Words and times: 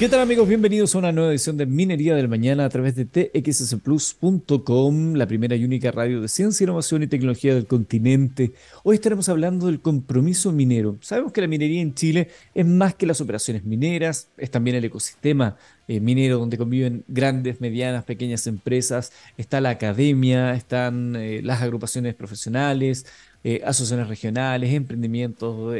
¿Qué 0.00 0.08
tal 0.08 0.20
amigos? 0.20 0.48
Bienvenidos 0.48 0.94
a 0.94 0.98
una 0.98 1.12
nueva 1.12 1.30
edición 1.30 1.58
de 1.58 1.66
Minería 1.66 2.14
del 2.14 2.26
Mañana 2.26 2.64
a 2.64 2.70
través 2.70 2.96
de 2.96 3.04
txsplus.com, 3.04 5.12
la 5.12 5.26
primera 5.26 5.56
y 5.56 5.62
única 5.62 5.90
radio 5.90 6.22
de 6.22 6.28
ciencia, 6.28 6.64
innovación 6.64 7.02
y 7.02 7.06
tecnología 7.06 7.54
del 7.54 7.66
continente. 7.66 8.52
Hoy 8.82 8.94
estaremos 8.94 9.28
hablando 9.28 9.66
del 9.66 9.82
compromiso 9.82 10.52
minero. 10.52 10.96
Sabemos 11.02 11.32
que 11.32 11.42
la 11.42 11.48
minería 11.48 11.82
en 11.82 11.92
Chile 11.92 12.28
es 12.54 12.64
más 12.64 12.94
que 12.94 13.04
las 13.04 13.20
operaciones 13.20 13.64
mineras, 13.64 14.30
es 14.38 14.50
también 14.50 14.76
el 14.76 14.86
ecosistema 14.86 15.58
eh, 15.86 16.00
minero 16.00 16.38
donde 16.38 16.56
conviven 16.56 17.04
grandes, 17.06 17.60
medianas, 17.60 18.04
pequeñas 18.04 18.46
empresas, 18.46 19.12
está 19.36 19.60
la 19.60 19.68
academia, 19.68 20.54
están 20.54 21.14
eh, 21.14 21.42
las 21.42 21.60
agrupaciones 21.60 22.14
profesionales, 22.14 23.04
eh, 23.44 23.60
asociaciones 23.66 24.08
regionales, 24.08 24.72
emprendimientos, 24.72 25.74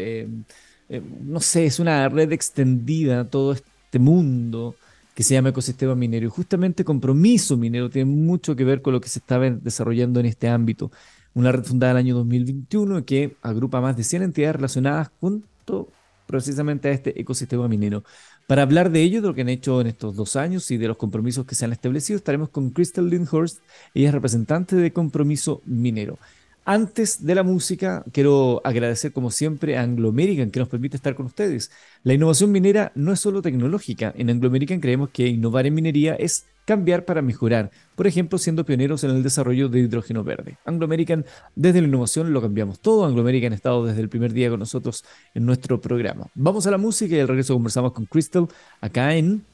no 1.25 1.41
sé, 1.41 1.65
es 1.65 1.79
una 1.79 2.07
red 2.11 2.33
extendida, 2.33 3.25
todo 3.25 3.53
esto 3.53 3.71
este 3.91 3.99
mundo 3.99 4.77
que 5.17 5.25
se 5.25 5.35
llama 5.35 5.49
ecosistema 5.49 5.97
minero. 5.97 6.27
Y 6.27 6.31
justamente 6.31 6.85
compromiso 6.85 7.57
minero 7.57 7.91
tiene 7.91 8.09
mucho 8.09 8.55
que 8.55 8.63
ver 8.63 8.83
con 8.83 8.93
lo 8.93 9.01
que 9.01 9.09
se 9.09 9.19
está 9.19 9.41
desarrollando 9.41 10.21
en 10.21 10.27
este 10.27 10.49
ámbito. 10.49 10.93
Una 11.35 11.51
red 11.51 11.65
fundada 11.65 11.91
en 11.93 11.97
el 11.97 12.01
año 12.07 12.15
2021 12.15 13.05
que 13.05 13.37
agrupa 13.43 13.81
más 13.81 13.97
de 13.97 14.05
100 14.05 14.23
entidades 14.23 14.57
relacionadas 14.57 15.11
junto 15.21 15.89
precisamente 16.27 16.89
a 16.89 16.93
este 16.93 17.21
ecosistema 17.21 17.67
minero. 17.67 18.05
Para 18.47 18.63
hablar 18.63 18.93
de 18.93 19.03
ello, 19.03 19.21
de 19.21 19.29
lo 19.29 19.35
que 19.35 19.41
han 19.41 19.49
hecho 19.49 19.81
en 19.81 19.89
estos 19.89 20.15
dos 20.15 20.37
años 20.37 20.71
y 20.71 20.77
de 20.77 20.87
los 20.87 20.97
compromisos 20.97 21.45
que 21.45 21.57
se 21.57 21.65
han 21.65 21.73
establecido, 21.73 22.17
estaremos 22.17 22.51
con 22.51 22.71
Crystal 22.71 23.09
Lindhurst, 23.09 23.59
ella 23.95 24.09
es 24.09 24.15
representante 24.15 24.77
de 24.77 24.93
Compromiso 24.93 25.63
Minero. 25.65 26.19
Antes 26.65 27.25
de 27.25 27.35
la 27.35 27.43
música, 27.43 28.05
quiero 28.13 28.61
agradecer 28.65 29.13
como 29.13 29.31
siempre 29.31 29.77
a 29.77 29.83
Anglo 29.83 30.11
American 30.11 30.51
que 30.51 30.61
nos 30.61 30.69
permite 30.69 30.97
estar 30.97 31.15
con 31.15 31.27
ustedes. 31.27 31.71
La 32.05 32.15
innovación 32.15 32.53
minera 32.53 32.93
no 32.95 33.13
es 33.13 33.21
solo 33.21 33.43
tecnológica. 33.43 34.13
En 34.17 34.31
Anglo 34.31 34.49
American 34.49 34.81
creemos 34.81 35.11
que 35.11 35.27
innovar 35.27 35.67
en 35.67 35.75
minería 35.75 36.15
es 36.15 36.45
cambiar 36.67 37.05
para 37.05 37.23
mejorar, 37.23 37.71
por 37.97 38.07
ejemplo, 38.07 38.39
siendo 38.39 38.65
pioneros 38.65 39.03
en 39.03 39.11
el 39.11 39.23
desarrollo 39.23 39.69
de 39.69 39.81
hidrógeno 39.81 40.23
verde. 40.23 40.59
Anglo 40.65 40.85
American, 40.85 41.25
desde 41.57 41.81
la 41.81 41.89
innovación 41.89 42.33
lo 42.33 42.41
cambiamos 42.41 42.79
todo. 42.79 43.05
Anglo 43.05 43.23
American 43.23 43.53
ha 43.53 43.57
estado 43.57 43.85
desde 43.87 44.01
el 44.03 44.09
primer 44.09 44.33
día 44.33 44.51
con 44.51 44.61
nosotros 44.61 45.05
en 45.35 45.47
nuestro 45.47 45.81
programa. 45.81 46.29
Vamos 46.35 46.67
a 46.67 46.71
la 46.71 46.79
música 46.79 47.17
y 47.17 47.21
al 47.21 47.29
regreso 47.29 47.55
conversamos 47.55 47.93
con 47.93 48.05
Crystal 48.07 48.47
acá 48.81 49.17
en 49.17 49.45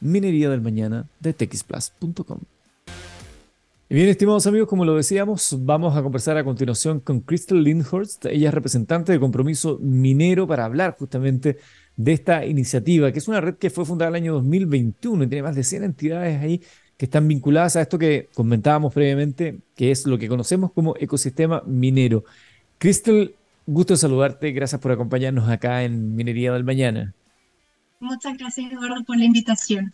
Minería 0.00 0.50
del 0.50 0.60
Mañana 0.60 1.06
de 1.20 1.32
texplus.com. 1.32 2.40
Bien, 3.92 4.08
estimados 4.08 4.46
amigos, 4.46 4.68
como 4.68 4.84
lo 4.84 4.94
decíamos, 4.94 5.56
vamos 5.62 5.96
a 5.96 6.02
conversar 6.04 6.36
a 6.36 6.44
continuación 6.44 7.00
con 7.00 7.22
Crystal 7.22 7.60
Lindhorst. 7.60 8.26
Ella 8.26 8.46
es 8.46 8.54
representante 8.54 9.10
de 9.10 9.18
Compromiso 9.18 9.80
Minero 9.82 10.46
para 10.46 10.64
hablar 10.64 10.94
justamente 10.96 11.58
de 11.96 12.12
esta 12.12 12.46
iniciativa, 12.46 13.10
que 13.10 13.18
es 13.18 13.26
una 13.26 13.40
red 13.40 13.56
que 13.56 13.68
fue 13.68 13.84
fundada 13.84 14.10
en 14.10 14.14
el 14.14 14.22
año 14.22 14.34
2021 14.34 15.24
y 15.24 15.26
tiene 15.26 15.42
más 15.42 15.56
de 15.56 15.64
100 15.64 15.82
entidades 15.82 16.40
ahí 16.40 16.62
que 16.96 17.06
están 17.06 17.26
vinculadas 17.26 17.74
a 17.74 17.80
esto 17.80 17.98
que 17.98 18.28
comentábamos 18.32 18.94
previamente, 18.94 19.58
que 19.74 19.90
es 19.90 20.06
lo 20.06 20.18
que 20.18 20.28
conocemos 20.28 20.70
como 20.70 20.94
ecosistema 20.96 21.64
minero. 21.66 22.22
Crystal, 22.78 23.34
gusto 23.66 23.96
saludarte. 23.96 24.52
Gracias 24.52 24.80
por 24.80 24.92
acompañarnos 24.92 25.48
acá 25.48 25.82
en 25.82 26.14
Minería 26.14 26.52
del 26.52 26.62
Mañana. 26.62 27.12
Muchas 27.98 28.38
gracias, 28.38 28.70
Eduardo, 28.70 29.02
por 29.02 29.16
la 29.18 29.24
invitación. 29.24 29.92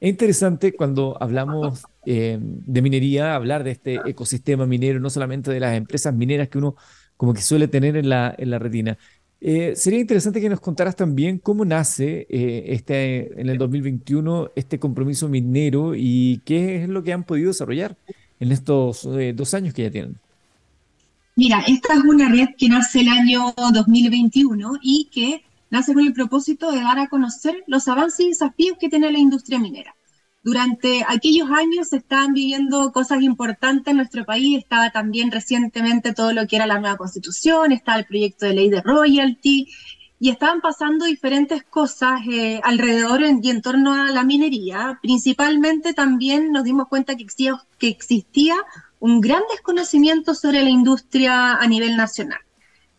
Es 0.00 0.08
interesante 0.08 0.72
cuando 0.72 1.16
hablamos 1.20 1.84
eh, 2.06 2.38
de 2.40 2.82
minería, 2.82 3.34
hablar 3.34 3.64
de 3.64 3.72
este 3.72 4.00
ecosistema 4.06 4.64
minero, 4.64 4.98
no 4.98 5.10
solamente 5.10 5.50
de 5.50 5.60
las 5.60 5.76
empresas 5.76 6.14
mineras 6.14 6.48
que 6.48 6.56
uno 6.56 6.74
como 7.18 7.34
que 7.34 7.42
suele 7.42 7.68
tener 7.68 7.98
en 7.98 8.08
la, 8.08 8.34
en 8.38 8.48
la 8.48 8.58
retina. 8.58 8.96
Eh, 9.42 9.74
sería 9.76 10.00
interesante 10.00 10.40
que 10.40 10.48
nos 10.48 10.60
contaras 10.60 10.96
también 10.96 11.38
cómo 11.38 11.66
nace 11.66 12.26
eh, 12.30 12.64
este, 12.68 13.38
en 13.38 13.50
el 13.50 13.58
2021 13.58 14.52
este 14.56 14.78
compromiso 14.78 15.28
minero 15.28 15.94
y 15.94 16.40
qué 16.46 16.82
es 16.82 16.88
lo 16.88 17.02
que 17.02 17.12
han 17.12 17.24
podido 17.24 17.48
desarrollar 17.48 17.94
en 18.38 18.52
estos 18.52 19.06
dos 19.34 19.52
años 19.52 19.74
que 19.74 19.82
ya 19.82 19.90
tienen. 19.90 20.16
Mira, 21.36 21.60
esta 21.68 21.94
es 21.94 22.04
una 22.04 22.30
red 22.30 22.48
que 22.56 22.70
nace 22.70 23.00
el 23.00 23.08
año 23.08 23.54
2021 23.56 24.78
y 24.82 25.08
que 25.12 25.42
nace 25.70 25.94
con 25.94 26.04
el 26.04 26.12
propósito 26.12 26.70
de 26.70 26.80
dar 26.80 26.98
a 26.98 27.08
conocer 27.08 27.64
los 27.66 27.88
avances 27.88 28.26
y 28.26 28.28
desafíos 28.30 28.76
que 28.78 28.88
tiene 28.88 29.10
la 29.10 29.18
industria 29.18 29.58
minera. 29.58 29.94
Durante 30.42 31.04
aquellos 31.06 31.50
años 31.50 31.88
se 31.88 31.98
estaban 31.98 32.32
viviendo 32.32 32.92
cosas 32.92 33.22
importantes 33.22 33.90
en 33.90 33.98
nuestro 33.98 34.24
país, 34.24 34.58
estaba 34.58 34.90
también 34.90 35.30
recientemente 35.30 36.14
todo 36.14 36.32
lo 36.32 36.46
que 36.46 36.56
era 36.56 36.66
la 36.66 36.78
nueva 36.78 36.96
constitución, 36.96 37.72
estaba 37.72 37.98
el 37.98 38.06
proyecto 38.06 38.46
de 38.46 38.54
ley 38.54 38.70
de 38.70 38.80
royalty, 38.80 39.68
y 40.22 40.28
estaban 40.28 40.60
pasando 40.60 41.06
diferentes 41.06 41.62
cosas 41.62 42.20
eh, 42.30 42.60
alrededor 42.62 43.22
y 43.22 43.50
en 43.50 43.62
torno 43.62 43.94
a 43.94 44.10
la 44.10 44.22
minería. 44.22 44.98
Principalmente 45.00 45.94
también 45.94 46.52
nos 46.52 46.64
dimos 46.64 46.88
cuenta 46.88 47.16
que 47.16 47.22
existía, 47.22 47.56
que 47.78 47.88
existía 47.88 48.54
un 48.98 49.22
gran 49.22 49.42
desconocimiento 49.50 50.34
sobre 50.34 50.62
la 50.62 50.68
industria 50.68 51.54
a 51.54 51.66
nivel 51.66 51.96
nacional. 51.96 52.40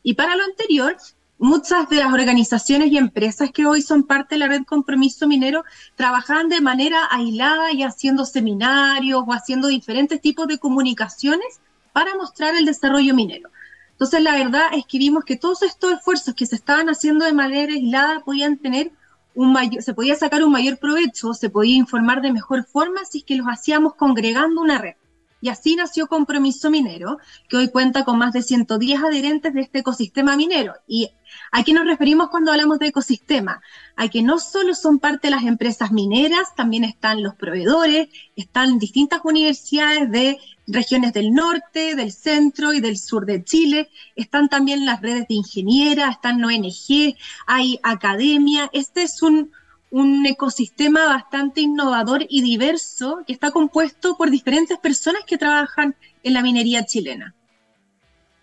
Y 0.01 0.15
para 0.15 0.35
lo 0.35 0.43
anterior, 0.43 0.97
muchas 1.41 1.90
de 1.90 1.96
las 1.96 2.13
organizaciones 2.13 2.91
y 2.91 2.97
empresas 2.97 3.50
que 3.52 3.66
hoy 3.66 3.81
son 3.81 4.03
parte 4.03 4.35
de 4.35 4.40
la 4.40 4.47
red 4.47 4.63
Compromiso 4.63 5.28
Minero 5.28 5.63
trabajaban 5.96 6.50
de 6.50 6.62
manera 6.62 7.07
aislada 7.09 7.72
y 7.72 7.81
haciendo 7.81 8.25
seminarios 8.25 9.24
o 9.25 9.34
haciendo 9.34 9.68
diferentes 9.68 10.22
tipos 10.22 10.47
de 10.47 10.59
comunicaciones 10.59 11.59
para 11.94 12.16
mostrar 12.16 12.56
el 12.56 12.66
desarrollo 12.66 13.16
minero. 13.16 13.50
Entonces, 13.94 14.22
la 14.22 14.35
verdad 14.35 14.68
es 14.74 14.85
que 14.85 15.00
vimos 15.00 15.25
que 15.25 15.35
todos 15.35 15.63
estos 15.63 15.94
esfuerzos 15.94 16.35
que 16.35 16.46
se 16.46 16.56
estaban 16.56 16.90
haciendo 16.90 17.25
de 17.25 17.34
manera 17.34 17.74
aislada 17.74 18.19
podían 18.19 18.57
tener 18.57 18.91
un 19.34 19.51
mayor, 19.51 19.81
se 19.81 19.96
podía 19.96 20.16
sacar 20.16 20.44
un 20.44 20.51
mayor 20.51 20.78
provecho, 20.78 21.34
se 21.34 21.50
podía 21.50 21.75
informar 21.75 22.22
de 22.22 22.31
mejor 22.31 22.66
forma 22.66 23.03
si 23.03 23.19
es 23.19 23.24
que 23.24 23.35
los 23.35 23.47
hacíamos 23.47 23.96
congregando 23.96 24.62
una 24.62 24.78
red. 24.78 24.94
Y 25.41 25.50
así 25.50 25.75
nació 25.75 26.07
Compromiso 26.07 26.69
Minero, 26.69 27.18
que 27.50 27.57
hoy 27.57 27.69
cuenta 27.69 28.06
con 28.06 28.19
más 28.19 28.31
de 28.31 28.44
110 28.44 29.03
adherentes 29.03 29.53
de 29.53 29.62
este 29.62 29.79
ecosistema 29.79 30.38
minero. 30.38 30.75
¿Y 30.88 31.09
a 31.52 31.63
qué 31.63 31.74
nos 31.74 31.85
referimos 31.85 32.29
cuando 32.29 32.52
hablamos 32.52 32.78
de 32.78 32.88
ecosistema? 32.88 33.62
A 33.96 34.07
que 34.07 34.22
no 34.22 34.38
solo 34.38 34.75
son 34.75 35.00
parte 35.00 35.28
de 35.28 35.35
las 35.35 35.44
empresas 35.44 35.91
mineras, 35.91 36.53
también 36.56 36.84
están 36.84 37.24
los 37.24 37.34
proveedores, 37.34 38.09
están 38.35 38.78
distintas 38.78 39.22
universidades 39.24 40.12
de 40.12 40.38
regiones 40.68 41.12
del 41.13 41.34
norte, 41.34 41.96
del 41.96 42.12
centro 42.12 42.72
y 42.74 42.80
del 42.80 42.97
sur 42.97 43.25
de 43.25 43.44
Chile, 43.44 43.90
están 44.16 44.47
también 44.47 44.85
las 44.85 45.01
redes 45.01 45.28
de 45.28 45.34
ingenieras, 45.34 46.12
están 46.12 46.44
ONG, 46.44 47.16
hay 47.47 47.80
academia. 47.81 48.69
Este 48.74 49.01
es 49.01 49.22
un, 49.24 49.51
un 49.91 50.25
ecosistema 50.25 51.06
bastante 51.06 51.62
innovador 51.62 52.25
y 52.28 52.41
diverso 52.41 53.19
que 53.28 53.34
está 53.34 53.52
compuesto 53.52 54.16
por 54.18 54.31
diferentes 54.31 54.78
personas 54.79 55.22
que 55.28 55.38
trabajan 55.38 55.96
en 56.24 56.34
la 56.34 56.41
minería 56.41 56.85
chilena. 56.85 57.35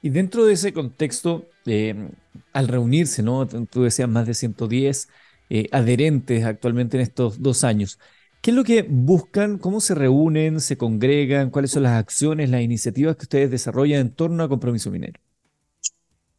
Y 0.03 0.11
dentro 0.11 0.45
de 0.45 0.53
ese 0.53 0.73
contexto, 0.73 1.47
eh, 1.67 2.11
al 2.53 2.69
reunirse, 2.69 3.23
¿no? 3.23 3.47
Tú 3.47 3.83
decías 3.83 4.09
más 4.09 4.27
de 4.27 4.35
110 4.35 5.09
eh, 5.51 5.69
adherentes 5.73 6.45
actualmente 6.45 6.99
en 6.99 7.03
estos 7.03 7.43
dos 7.43 7.65
años. 7.65 7.99
¿Qué 8.41 8.51
es 8.51 8.57
lo 8.57 8.63
que 8.63 8.83
buscan? 8.83 9.59
¿Cómo 9.59 9.81
se 9.81 9.95
reúnen? 9.95 10.61
¿Se 10.61 10.77
congregan? 10.77 11.51
¿Cuáles 11.51 11.73
son 11.73 11.83
las 11.83 11.99
acciones, 11.99 12.51
las 12.51 12.63
iniciativas 12.63 13.17
que 13.17 13.23
ustedes 13.23 13.51
desarrollan 13.51 14.01
en 14.01 14.11
torno 14.11 14.45
a 14.45 14.49
compromiso 14.49 14.91
minero? 14.91 15.19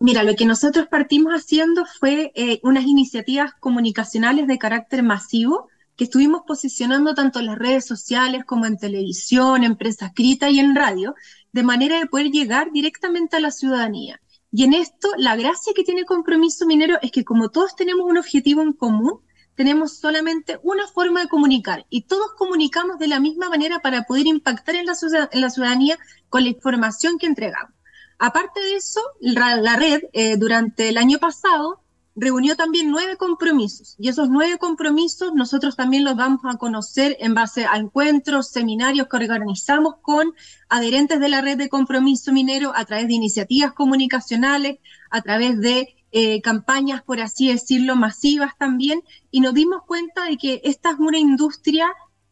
Mira, 0.02 0.24
lo 0.24 0.34
que 0.36 0.46
nosotros 0.46 0.88
partimos 0.88 1.34
haciendo 1.34 1.86
fue 1.86 2.32
eh, 2.34 2.62
unas 2.64 2.86
iniciativas 2.86 3.54
comunicacionales 3.60 4.48
de 4.48 4.58
carácter 4.58 5.04
masivo 5.04 5.68
que 5.98 6.06
estuvimos 6.06 6.44
posicionando 6.48 7.14
tanto 7.14 7.40
en 7.40 7.48
las 7.48 7.58
redes 7.58 7.86
sociales 7.86 8.46
como 8.46 8.66
en 8.66 8.78
televisión, 8.78 9.66
en 9.66 9.76
prensa 9.76 10.06
escrita 10.06 10.50
y 10.50 10.60
en 10.60 10.74
radio, 10.74 11.16
de 11.52 11.64
manera 11.64 12.00
de 12.00 12.06
poder 12.06 12.32
llegar 12.32 12.72
directamente 12.72 13.36
a 13.36 13.42
la 13.42 13.52
ciudadanía. 13.52 14.22
Y 14.54 14.64
en 14.64 14.74
esto, 14.74 15.10
la 15.18 15.36
gracia 15.36 15.74
que 15.76 15.84
tiene 15.84 16.06
Compromiso 16.06 16.66
Minero 16.66 16.98
es 17.02 17.12
que 17.12 17.26
como 17.26 17.50
todos 17.50 17.76
tenemos 17.76 18.06
un 18.10 18.18
objetivo 18.18 18.62
en 18.62 18.72
común, 18.72 19.20
tenemos 19.56 19.98
solamente 19.98 20.57
una 20.63 20.88
forma 20.88 21.19
de 21.19 21.28
comunicar 21.28 21.86
y 21.90 22.04
todos 22.04 22.31
comunicamos 22.38 23.00
de 23.00 23.10
la 23.10 23.19
misma 23.19 23.50
manera 23.50 23.80
para 23.80 24.04
poder 24.04 24.28
impactar 24.28 24.75
en 24.75 24.86
la, 24.86 24.94
en 25.34 25.42
la 25.42 25.50
ciudadanía 25.50 26.00
con 26.30 26.44
la 26.44 26.50
información 26.50 27.18
que 27.18 27.25
entregamos. 27.25 27.74
Aparte 28.19 28.60
de 28.60 28.75
eso, 28.75 29.00
la, 29.21 29.77
red 29.77 30.01
eh, 30.12 30.36
durante 30.36 30.89
el 30.89 30.98
año 30.98 31.19
pasado 31.19 31.81
reunió 32.16 32.57
también 32.57 32.92
nueve 32.92 33.16
compromisos 33.16 33.95
y 33.98 34.10
esos 34.10 34.30
nueve 34.30 34.57
compromisos 34.57 35.33
nosotros 35.33 35.77
también 35.77 36.04
los 36.04 36.18
vamos 36.18 36.42
a 36.44 36.57
conocer 36.57 37.16
en 37.21 37.33
base 37.33 37.66
a 37.66 37.77
encuentros, 37.77 38.50
seminarios 38.50 39.07
que 39.07 39.16
organizamos 39.16 39.95
con 40.01 40.33
adherentes 40.68 41.21
de 41.21 41.30
la 41.30 41.39
red 41.39 41.57
de 41.57 41.69
compromiso 41.69 42.33
minero 42.33 42.74
a 42.75 42.83
través 42.83 43.07
de 43.07 43.13
iniciativas 43.13 43.71
comunicacionales, 43.71 44.80
a 45.10 45.21
través 45.21 45.60
de 45.62 45.95
eh, 46.12 46.42
campañas, 46.42 47.04
por 47.04 47.21
así 47.21 47.48
decirlo, 47.48 47.95
masivas 47.95 48.57
también, 48.57 49.01
y 49.31 49.39
nos 49.39 49.54
dimos 49.54 49.83
cuenta 49.88 50.25
de 50.25 50.36
que 50.38 50.60
esta 50.66 50.92
es 50.92 51.00
una 51.00 51.19
industria 51.19 51.88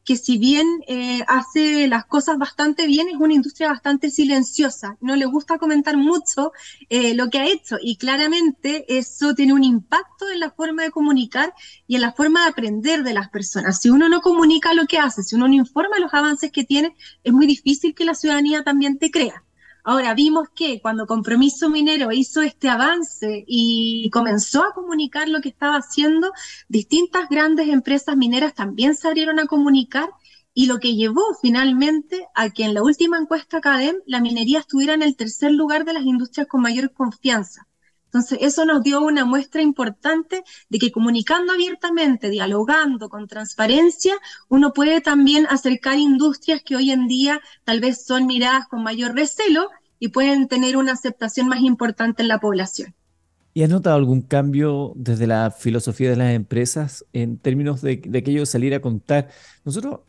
que 0.07 0.15
si 0.15 0.37
bien 0.37 0.65
eh, 0.87 1.21
hace 1.27 1.85
las 1.89 2.05
cosas 2.05 2.37
bastante 2.37 2.87
bien, 2.87 3.09
es 3.09 3.17
una 3.17 3.33
industria 3.33 3.67
bastante 3.67 4.09
silenciosa. 4.09 4.95
No 5.01 5.17
le 5.17 5.25
gusta 5.25 5.57
comentar 5.57 5.97
mucho 5.97 6.53
eh, 6.87 7.13
lo 7.13 7.29
que 7.29 7.39
ha 7.39 7.45
hecho 7.45 7.75
y 7.81 7.97
claramente 7.97 8.85
eso 8.87 9.35
tiene 9.35 9.51
un 9.51 9.65
impacto 9.65 10.29
en 10.31 10.39
la 10.39 10.49
forma 10.49 10.83
de 10.83 10.91
comunicar 10.91 11.53
y 11.87 11.95
en 11.95 12.01
la 12.01 12.13
forma 12.13 12.43
de 12.43 12.51
aprender 12.51 13.03
de 13.03 13.13
las 13.13 13.27
personas. 13.27 13.81
Si 13.81 13.89
uno 13.89 14.07
no 14.07 14.21
comunica 14.21 14.73
lo 14.73 14.85
que 14.85 14.97
hace, 14.97 15.23
si 15.23 15.35
uno 15.35 15.49
no 15.49 15.55
informa 15.55 15.99
los 15.99 16.13
avances 16.13 16.53
que 16.53 16.63
tiene, 16.63 16.95
es 17.25 17.33
muy 17.33 17.45
difícil 17.45 17.93
que 17.93 18.05
la 18.05 18.15
ciudadanía 18.15 18.63
también 18.63 18.99
te 18.99 19.11
crea. 19.11 19.43
Ahora 19.89 20.13
vimos 20.13 20.49
que 20.53 20.81
cuando 20.81 21.07
Compromiso 21.07 21.69
Minero 21.69 22.11
hizo 22.11 22.41
este 22.41 22.67
avance 22.67 23.45
y 23.47 24.09
comenzó 24.09 24.65
a 24.65 24.73
comunicar 24.73 25.29
lo 25.29 25.39
que 25.39 25.47
estaba 25.47 25.77
haciendo, 25.77 26.33
distintas 26.67 27.29
grandes 27.29 27.69
empresas 27.69 28.17
mineras 28.17 28.53
también 28.53 28.95
se 28.95 29.07
abrieron 29.07 29.39
a 29.39 29.45
comunicar 29.45 30.09
y 30.53 30.65
lo 30.65 30.79
que 30.79 30.95
llevó 30.95 31.21
finalmente 31.41 32.27
a 32.35 32.49
que 32.49 32.65
en 32.65 32.73
la 32.73 32.83
última 32.83 33.17
encuesta 33.17 33.61
CADEM 33.61 33.95
la 34.05 34.19
minería 34.19 34.59
estuviera 34.59 34.93
en 34.93 35.03
el 35.03 35.15
tercer 35.15 35.53
lugar 35.53 35.85
de 35.85 35.93
las 35.93 36.03
industrias 36.03 36.47
con 36.47 36.63
mayor 36.63 36.91
confianza. 36.91 37.66
Entonces, 38.17 38.39
eso 38.41 38.65
nos 38.65 38.81
dio 38.81 38.99
una 39.01 39.25
muestra 39.25 39.61
importante 39.61 40.43
de 40.69 40.79
que 40.79 40.91
comunicando 40.91 41.53
abiertamente, 41.53 42.31
dialogando 42.31 43.09
con 43.09 43.27
transparencia, 43.27 44.15
uno 44.49 44.73
puede 44.73 45.01
también 45.01 45.45
acercar 45.47 45.99
industrias 45.99 46.63
que 46.63 46.75
hoy 46.75 46.89
en 46.89 47.07
día 47.07 47.39
tal 47.63 47.79
vez 47.79 48.03
son 48.07 48.25
miradas 48.25 48.67
con 48.69 48.81
mayor 48.81 49.13
recelo 49.13 49.69
y 49.99 50.07
pueden 50.07 50.47
tener 50.47 50.77
una 50.77 50.93
aceptación 50.93 51.47
más 51.47 51.59
importante 51.59 52.23
en 52.23 52.27
la 52.27 52.39
población. 52.39 52.95
¿Y 53.53 53.61
has 53.61 53.69
notado 53.69 53.95
algún 53.95 54.21
cambio 54.21 54.93
desde 54.95 55.27
la 55.27 55.51
filosofía 55.51 56.09
de 56.09 56.15
las 56.15 56.33
empresas 56.33 57.05
en 57.13 57.37
términos 57.37 57.83
de, 57.83 57.97
de 58.03 58.17
aquello 58.17 58.39
de 58.39 58.45
salir 58.47 58.73
a 58.73 58.81
contar? 58.81 59.29
Nosotros 59.63 59.99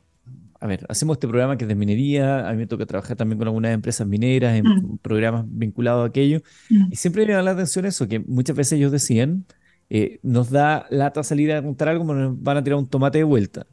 a 0.60 0.66
ver, 0.66 0.84
hacemos 0.88 1.16
este 1.16 1.28
programa 1.28 1.56
que 1.56 1.64
es 1.64 1.68
de 1.68 1.74
minería, 1.74 2.48
a 2.48 2.52
mí 2.52 2.58
me 2.58 2.66
toca 2.66 2.84
trabajar 2.86 3.16
también 3.16 3.38
con 3.38 3.48
algunas 3.48 3.72
empresas 3.72 4.06
mineras 4.06 4.56
en 4.56 4.64
mm. 4.66 4.98
programas 4.98 5.44
vinculados 5.46 6.04
a 6.04 6.08
aquello, 6.08 6.42
mm. 6.70 6.92
y 6.92 6.96
siempre 6.96 7.26
me 7.26 7.32
da 7.32 7.42
la 7.42 7.52
atención 7.52 7.84
eso, 7.84 8.08
que 8.08 8.18
muchas 8.18 8.56
veces 8.56 8.72
ellos 8.72 8.90
decían, 8.90 9.44
eh, 9.90 10.18
nos 10.22 10.50
da 10.50 10.86
lata 10.90 11.22
salir 11.22 11.52
a 11.52 11.62
contar 11.62 11.88
algo, 11.88 12.06
pero 12.06 12.18
nos 12.18 12.42
van 12.42 12.56
a 12.56 12.64
tirar 12.64 12.78
un 12.78 12.88
tomate 12.88 13.18
de 13.18 13.24
vuelta. 13.24 13.66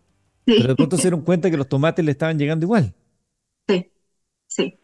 Pero 0.46 0.68
de 0.68 0.76
pronto 0.76 0.96
se 0.96 1.04
dieron 1.04 1.22
cuenta 1.22 1.50
que 1.50 1.58
los 1.58 1.68
tomates 1.68 2.06
le 2.06 2.12
estaban 2.12 2.38
llegando 2.38 2.66
igual. 2.68 2.94
Sí, 3.68 3.92
sí. 4.46 4.78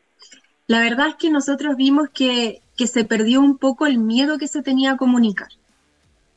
La 0.66 0.80
verdad 0.80 1.10
es 1.10 1.16
que 1.16 1.30
nosotros 1.30 1.76
vimos 1.76 2.10
que, 2.12 2.64
que 2.76 2.88
se 2.88 3.06
perdió 3.06 3.42
un 3.42 3.60
poco 3.60 3.86
el 3.86 4.00
miedo 4.00 4.40
que 4.40 4.48
se 4.48 4.64
tenía 4.64 4.94
a 4.94 4.98
comunicar 4.98 5.50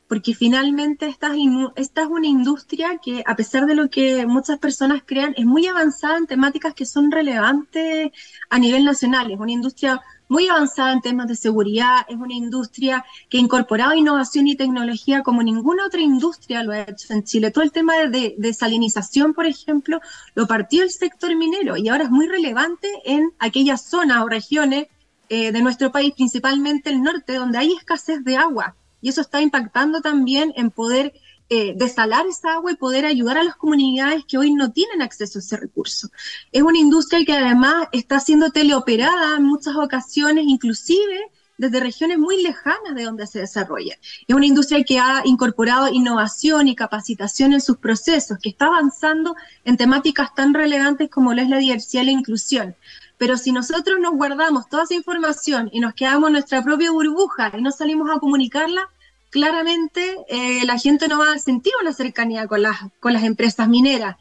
porque 0.07 0.35
finalmente 0.35 1.07
esta, 1.07 1.31
esta, 1.75 2.01
es 2.03 2.07
una 2.07 2.27
industria 2.27 2.99
que, 3.03 3.23
a 3.25 3.35
pesar 3.35 3.65
de 3.65 3.75
lo 3.75 3.89
que 3.89 4.25
muchas 4.27 4.59
personas 4.59 5.01
crean, 5.05 5.33
es 5.35 5.45
muy 5.45 5.65
avanzada 5.67 6.17
en 6.17 6.27
temáticas 6.27 6.73
que 6.75 6.85
son 6.85 7.11
relevantes 7.11 8.11
a 8.49 8.59
nivel 8.59 8.85
nacional. 8.85 9.31
Es 9.31 9.39
una 9.39 9.51
industria 9.51 10.01
muy 10.27 10.47
avanzada 10.47 10.93
en 10.93 11.01
temas 11.01 11.27
de 11.27 11.35
seguridad, 11.35 12.05
es 12.07 12.17
una 12.17 12.33
industria 12.33 13.05
que 13.29 13.37
ha 13.37 13.41
incorporado 13.41 13.93
innovación 13.93 14.47
y 14.47 14.55
tecnología 14.55 15.21
como 15.21 15.43
ninguna 15.43 15.85
otra 15.85 16.01
industria 16.01 16.63
lo 16.63 16.71
ha 16.71 16.81
hecho 16.81 17.13
en 17.13 17.23
Chile. 17.23 17.51
Todo 17.51 17.63
el 17.63 17.71
tema 17.71 17.95
de 18.07 18.35
desalinización, 18.37 19.33
por 19.33 19.45
ejemplo, 19.45 20.01
lo 20.33 20.47
partió 20.47 20.83
el 20.83 20.91
sector 20.91 21.35
minero 21.35 21.77
y 21.77 21.89
ahora 21.89 22.05
es 22.05 22.11
muy 22.11 22.27
relevante 22.27 22.89
en 23.05 23.31
aquellas 23.39 23.85
zonas 23.85 24.23
o 24.23 24.29
regiones 24.29 24.87
eh, 25.29 25.51
de 25.51 25.61
nuestro 25.61 25.91
país, 25.91 26.13
principalmente 26.13 26.89
el 26.89 27.01
norte, 27.01 27.35
donde 27.35 27.57
hay 27.57 27.73
escasez 27.73 28.23
de 28.23 28.37
agua 28.37 28.75
y 29.05 29.09
eso 29.09 29.21
está 29.21 29.39
impactando 29.39 30.01
también 30.01 30.51
en 30.55 30.71
poder 30.71 31.13
eh, 31.47 31.75
desalar 31.75 32.25
esa 32.25 32.53
agua 32.53 32.71
y 32.71 32.75
poder 32.75 33.05
ayudar 33.05 33.37
a 33.37 33.43
las 33.43 33.55
comunidades 33.55 34.25
que 34.27 34.39
hoy 34.39 34.51
no 34.51 34.71
tienen 34.71 35.03
acceso 35.03 35.37
a 35.37 35.41
ese 35.43 35.57
recurso. 35.57 36.09
Es 36.51 36.63
una 36.63 36.79
industria 36.79 37.23
que 37.23 37.33
además 37.33 37.87
está 37.91 38.19
siendo 38.19 38.49
teleoperada 38.49 39.37
en 39.37 39.43
muchas 39.43 39.75
ocasiones, 39.75 40.45
inclusive 40.47 41.29
desde 41.59 41.79
regiones 41.81 42.17
muy 42.17 42.41
lejanas 42.41 42.95
de 42.95 43.03
donde 43.03 43.27
se 43.27 43.41
desarrolla. 43.41 43.95
Es 44.27 44.35
una 44.35 44.47
industria 44.47 44.83
que 44.83 44.97
ha 44.97 45.21
incorporado 45.23 45.89
innovación 45.89 46.67
y 46.67 46.75
capacitación 46.75 47.53
en 47.53 47.61
sus 47.61 47.77
procesos, 47.77 48.39
que 48.41 48.49
está 48.49 48.65
avanzando 48.65 49.35
en 49.65 49.77
temáticas 49.77 50.33
tan 50.33 50.55
relevantes 50.55 51.11
como 51.11 51.31
lo 51.31 51.43
la 51.43 51.59
diversidad 51.59 52.01
y 52.01 52.05
la 52.07 52.11
inclusión. 52.11 52.75
Pero 53.19 53.37
si 53.37 53.51
nosotros 53.51 53.99
nos 54.01 54.15
guardamos 54.15 54.67
toda 54.67 54.85
esa 54.85 54.95
información 54.95 55.69
y 55.71 55.79
nos 55.79 55.93
quedamos 55.93 56.29
en 56.29 56.33
nuestra 56.33 56.63
propia 56.63 56.89
burbuja 56.89 57.51
y 57.55 57.61
no 57.61 57.71
salimos 57.71 58.09
a 58.09 58.19
comunicarla, 58.19 58.89
claramente 59.35 60.15
eh, 60.29 60.63
la 60.63 60.79
gente 60.79 61.09
no 61.09 61.19
va 61.19 61.33
a 61.33 61.39
sentir 61.39 61.73
una 61.81 61.91
cercanía 61.91 62.47
con 62.47 62.61
las, 62.61 62.77
con 63.01 63.11
las 63.11 63.25
empresas 63.25 63.67
mineras. 63.67 64.15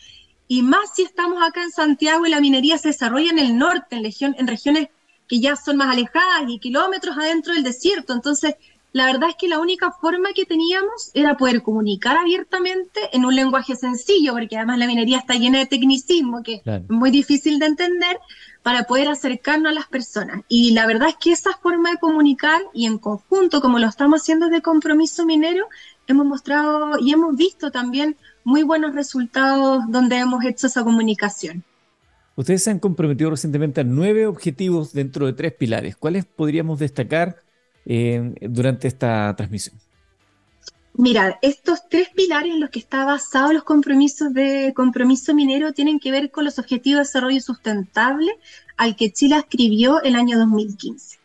Y 0.49 0.63
más 0.63 0.91
si 0.97 1.05
estamos 1.05 1.41
acá 1.41 1.63
en 1.63 1.71
Santiago 1.71 2.27
y 2.27 2.31
la 2.31 2.41
minería 2.41 2.79
se 2.79 2.89
desarrolla 2.89 3.31
en 3.31 3.39
el 3.39 3.57
norte, 3.57 3.95
en, 3.95 4.35
en 4.37 4.47
regiones 4.49 4.89
que 5.29 5.39
ya 5.39 5.55
son 5.55 5.77
más 5.77 5.93
alejadas 5.93 6.43
y 6.49 6.59
kilómetros 6.59 7.17
adentro 7.17 7.55
del 7.55 7.63
desierto. 7.63 8.13
Entonces, 8.13 8.57
la 8.95 9.07
verdad 9.07 9.31
es 9.31 9.35
que 9.35 9.49
la 9.49 9.59
única 9.59 9.91
forma 9.91 10.33
que 10.35 10.47
teníamos 10.47 11.11
era 11.15 11.37
poder 11.37 11.65
comunicar 11.65 12.17
abiertamente 12.17 13.01
en 13.13 13.25
un 13.25 13.35
lenguaje 13.35 13.75
sencillo, 13.75 14.35
porque 14.35 14.57
además 14.57 14.79
la 14.79 14.87
minería 14.87 15.19
está 15.19 15.35
llena 15.35 15.59
de 15.59 15.67
tecnicismo 15.67 16.45
que 16.45 16.63
es 16.65 16.89
muy 16.89 17.11
difícil 17.11 17.59
de 17.59 17.67
entender, 17.67 18.19
para 18.63 18.85
poder 18.85 19.09
acercarnos 19.09 19.73
a 19.73 19.75
las 19.75 19.89
personas. 19.89 20.43
Y 20.49 20.75
la 20.75 20.87
verdad 20.87 21.09
es 21.09 21.17
que 21.17 21.33
esa 21.33 21.55
forma 21.55 21.91
de 21.91 21.99
comunicar 21.99 22.63
y 22.73 22.87
en 22.87 22.99
conjunto, 22.99 23.61
como 23.61 23.81
lo 23.81 23.89
estamos 23.89 24.23
haciendo 24.23 24.49
de 24.49 24.63
compromiso 24.63 25.27
minero, 25.27 25.67
hemos 26.07 26.25
mostrado 26.25 26.97
y 27.01 27.13
hemos 27.13 27.37
visto 27.37 27.73
también 27.73 28.17
muy 28.45 28.63
buenos 28.63 28.95
resultados 28.95 29.83
donde 29.89 30.19
hemos 30.19 30.45
hecho 30.45 30.69
esa 30.69 30.85
comunicación. 30.85 31.65
Ustedes 32.37 32.63
se 32.63 32.71
han 32.71 32.79
comprometido 32.79 33.31
recientemente 33.31 33.81
a 33.81 33.85
nueve 33.85 34.29
objetivos 34.29 34.93
dentro 34.93 35.27
de 35.27 35.33
tres 35.33 35.53
pilares. 35.53 35.97
¿Cuáles 35.97 36.25
podríamos 36.27 36.79
destacar 36.79 37.39
eh, 37.87 38.35
durante 38.41 38.89
esta 38.89 39.35
transmisión? 39.37 39.77
Mira, 40.97 41.39
estos 41.43 41.89
tres 41.89 42.09
pilares 42.11 42.53
en 42.53 42.61
los 42.61 42.71
que 42.71 42.79
está 42.79 43.05
basado 43.05 43.53
los 43.53 43.65
compromisos 43.65 44.33
de 44.33 44.73
compromiso 44.77 45.35
minero 45.35 45.73
tienen 45.73 45.99
que 45.99 46.13
ver 46.13 46.31
con 46.31 46.45
los 46.45 46.61
objetivos 46.61 46.99
de 46.99 47.03
desarrollo 47.09 47.41
sustentable 47.41 48.39
al 48.77 48.95
que 48.95 49.13
Chile 49.13 49.37
escribió 49.37 50.01
el 50.03 50.15
año 50.15 50.39
2015. 50.39 51.19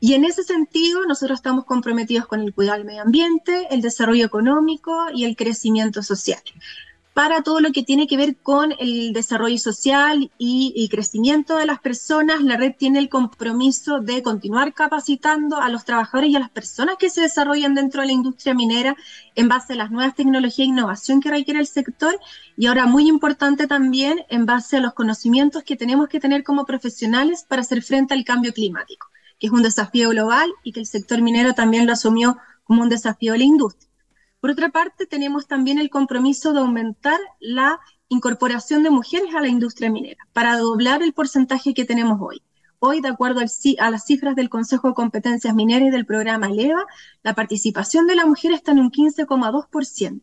Y 0.00 0.12
en 0.12 0.26
ese 0.26 0.42
sentido, 0.42 1.06
nosotros 1.06 1.38
estamos 1.38 1.64
comprometidos 1.64 2.26
con 2.26 2.40
el 2.40 2.52
cuidado 2.52 2.76
del 2.76 2.86
medio 2.86 3.00
ambiente, 3.00 3.66
el 3.70 3.80
desarrollo 3.80 4.26
económico 4.26 5.06
y 5.14 5.24
el 5.24 5.36
crecimiento 5.36 6.02
social 6.02 6.42
para 7.14 7.42
todo 7.42 7.60
lo 7.60 7.70
que 7.70 7.84
tiene 7.84 8.08
que 8.08 8.16
ver 8.16 8.36
con 8.36 8.74
el 8.80 9.12
desarrollo 9.12 9.56
social 9.56 10.32
y, 10.36 10.88
crecimiento 10.90 11.56
de 11.56 11.64
las 11.64 11.78
personas. 11.78 12.42
La 12.42 12.56
red 12.56 12.74
tiene 12.76 12.98
el 12.98 13.08
compromiso 13.08 14.00
de 14.00 14.22
continuar 14.22 14.74
capacitando 14.74 15.58
a 15.58 15.68
los 15.68 15.84
trabajadores 15.84 16.30
y 16.30 16.36
a 16.36 16.40
las 16.40 16.50
personas 16.50 16.96
que 16.98 17.10
se 17.10 17.20
desarrollan 17.20 17.74
dentro 17.74 18.00
de 18.00 18.08
la 18.08 18.12
industria 18.12 18.52
minera 18.52 18.96
en 19.36 19.48
base 19.48 19.74
a 19.74 19.76
las 19.76 19.92
nuevas 19.92 20.16
tecnologías 20.16 20.66
e 20.66 20.70
innovación 20.70 21.20
que 21.20 21.30
requiere 21.30 21.60
el 21.60 21.68
sector 21.68 22.18
y 22.56 22.66
ahora 22.66 22.86
muy 22.86 23.08
importante 23.08 23.68
también 23.68 24.24
en 24.28 24.44
base 24.44 24.78
a 24.78 24.80
los 24.80 24.92
conocimientos 24.92 25.62
que 25.62 25.76
tenemos 25.76 26.08
que 26.08 26.20
tener 26.20 26.42
como 26.42 26.66
profesionales 26.66 27.46
para 27.48 27.62
hacer 27.62 27.82
frente 27.82 28.14
al 28.14 28.24
cambio 28.24 28.52
climático, 28.52 29.06
que 29.38 29.46
es 29.46 29.52
un 29.52 29.62
desafío 29.62 30.10
global 30.10 30.52
y 30.64 30.72
que 30.72 30.80
el 30.80 30.86
sector 30.86 31.22
minero 31.22 31.54
también 31.54 31.86
lo 31.86 31.92
asumió 31.92 32.38
como 32.64 32.82
un 32.82 32.88
desafío 32.88 33.32
de 33.32 33.38
la 33.38 33.44
industria. 33.44 33.93
Por 34.44 34.50
otra 34.50 34.68
parte, 34.68 35.06
tenemos 35.06 35.46
también 35.46 35.78
el 35.78 35.88
compromiso 35.88 36.52
de 36.52 36.60
aumentar 36.60 37.18
la 37.40 37.80
incorporación 38.10 38.82
de 38.82 38.90
mujeres 38.90 39.34
a 39.34 39.40
la 39.40 39.48
industria 39.48 39.90
minera 39.90 40.22
para 40.34 40.58
doblar 40.58 41.02
el 41.02 41.14
porcentaje 41.14 41.72
que 41.72 41.86
tenemos 41.86 42.20
hoy. 42.20 42.42
Hoy, 42.86 43.00
de 43.00 43.08
acuerdo 43.08 43.40
a 43.40 43.90
las 43.90 44.04
cifras 44.04 44.36
del 44.36 44.50
Consejo 44.50 44.88
de 44.88 44.94
Competencias 44.94 45.54
Mineras 45.54 45.88
y 45.88 45.90
del 45.90 46.04
programa 46.04 46.48
ELEVA, 46.48 46.84
la 47.22 47.34
participación 47.34 48.06
de 48.06 48.14
la 48.14 48.26
mujer 48.26 48.52
está 48.52 48.72
en 48.72 48.80
un 48.80 48.90
15,2%. 48.90 50.20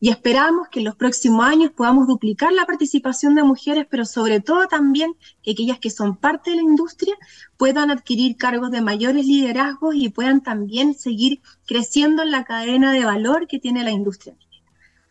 Y 0.00 0.10
esperamos 0.10 0.66
que 0.72 0.80
en 0.80 0.86
los 0.86 0.96
próximos 0.96 1.46
años 1.46 1.70
podamos 1.70 2.08
duplicar 2.08 2.52
la 2.52 2.66
participación 2.66 3.36
de 3.36 3.44
mujeres, 3.44 3.86
pero 3.88 4.04
sobre 4.04 4.40
todo 4.40 4.66
también 4.66 5.14
que 5.40 5.52
aquellas 5.52 5.78
que 5.78 5.88
son 5.88 6.16
parte 6.16 6.50
de 6.50 6.56
la 6.56 6.62
industria 6.62 7.14
puedan 7.56 7.92
adquirir 7.92 8.36
cargos 8.36 8.72
de 8.72 8.80
mayores 8.80 9.24
liderazgos 9.24 9.94
y 9.94 10.08
puedan 10.08 10.40
también 10.40 10.94
seguir 10.94 11.40
creciendo 11.64 12.24
en 12.24 12.32
la 12.32 12.42
cadena 12.42 12.90
de 12.90 13.04
valor 13.04 13.46
que 13.46 13.60
tiene 13.60 13.84
la 13.84 13.92
industria. 13.92 14.34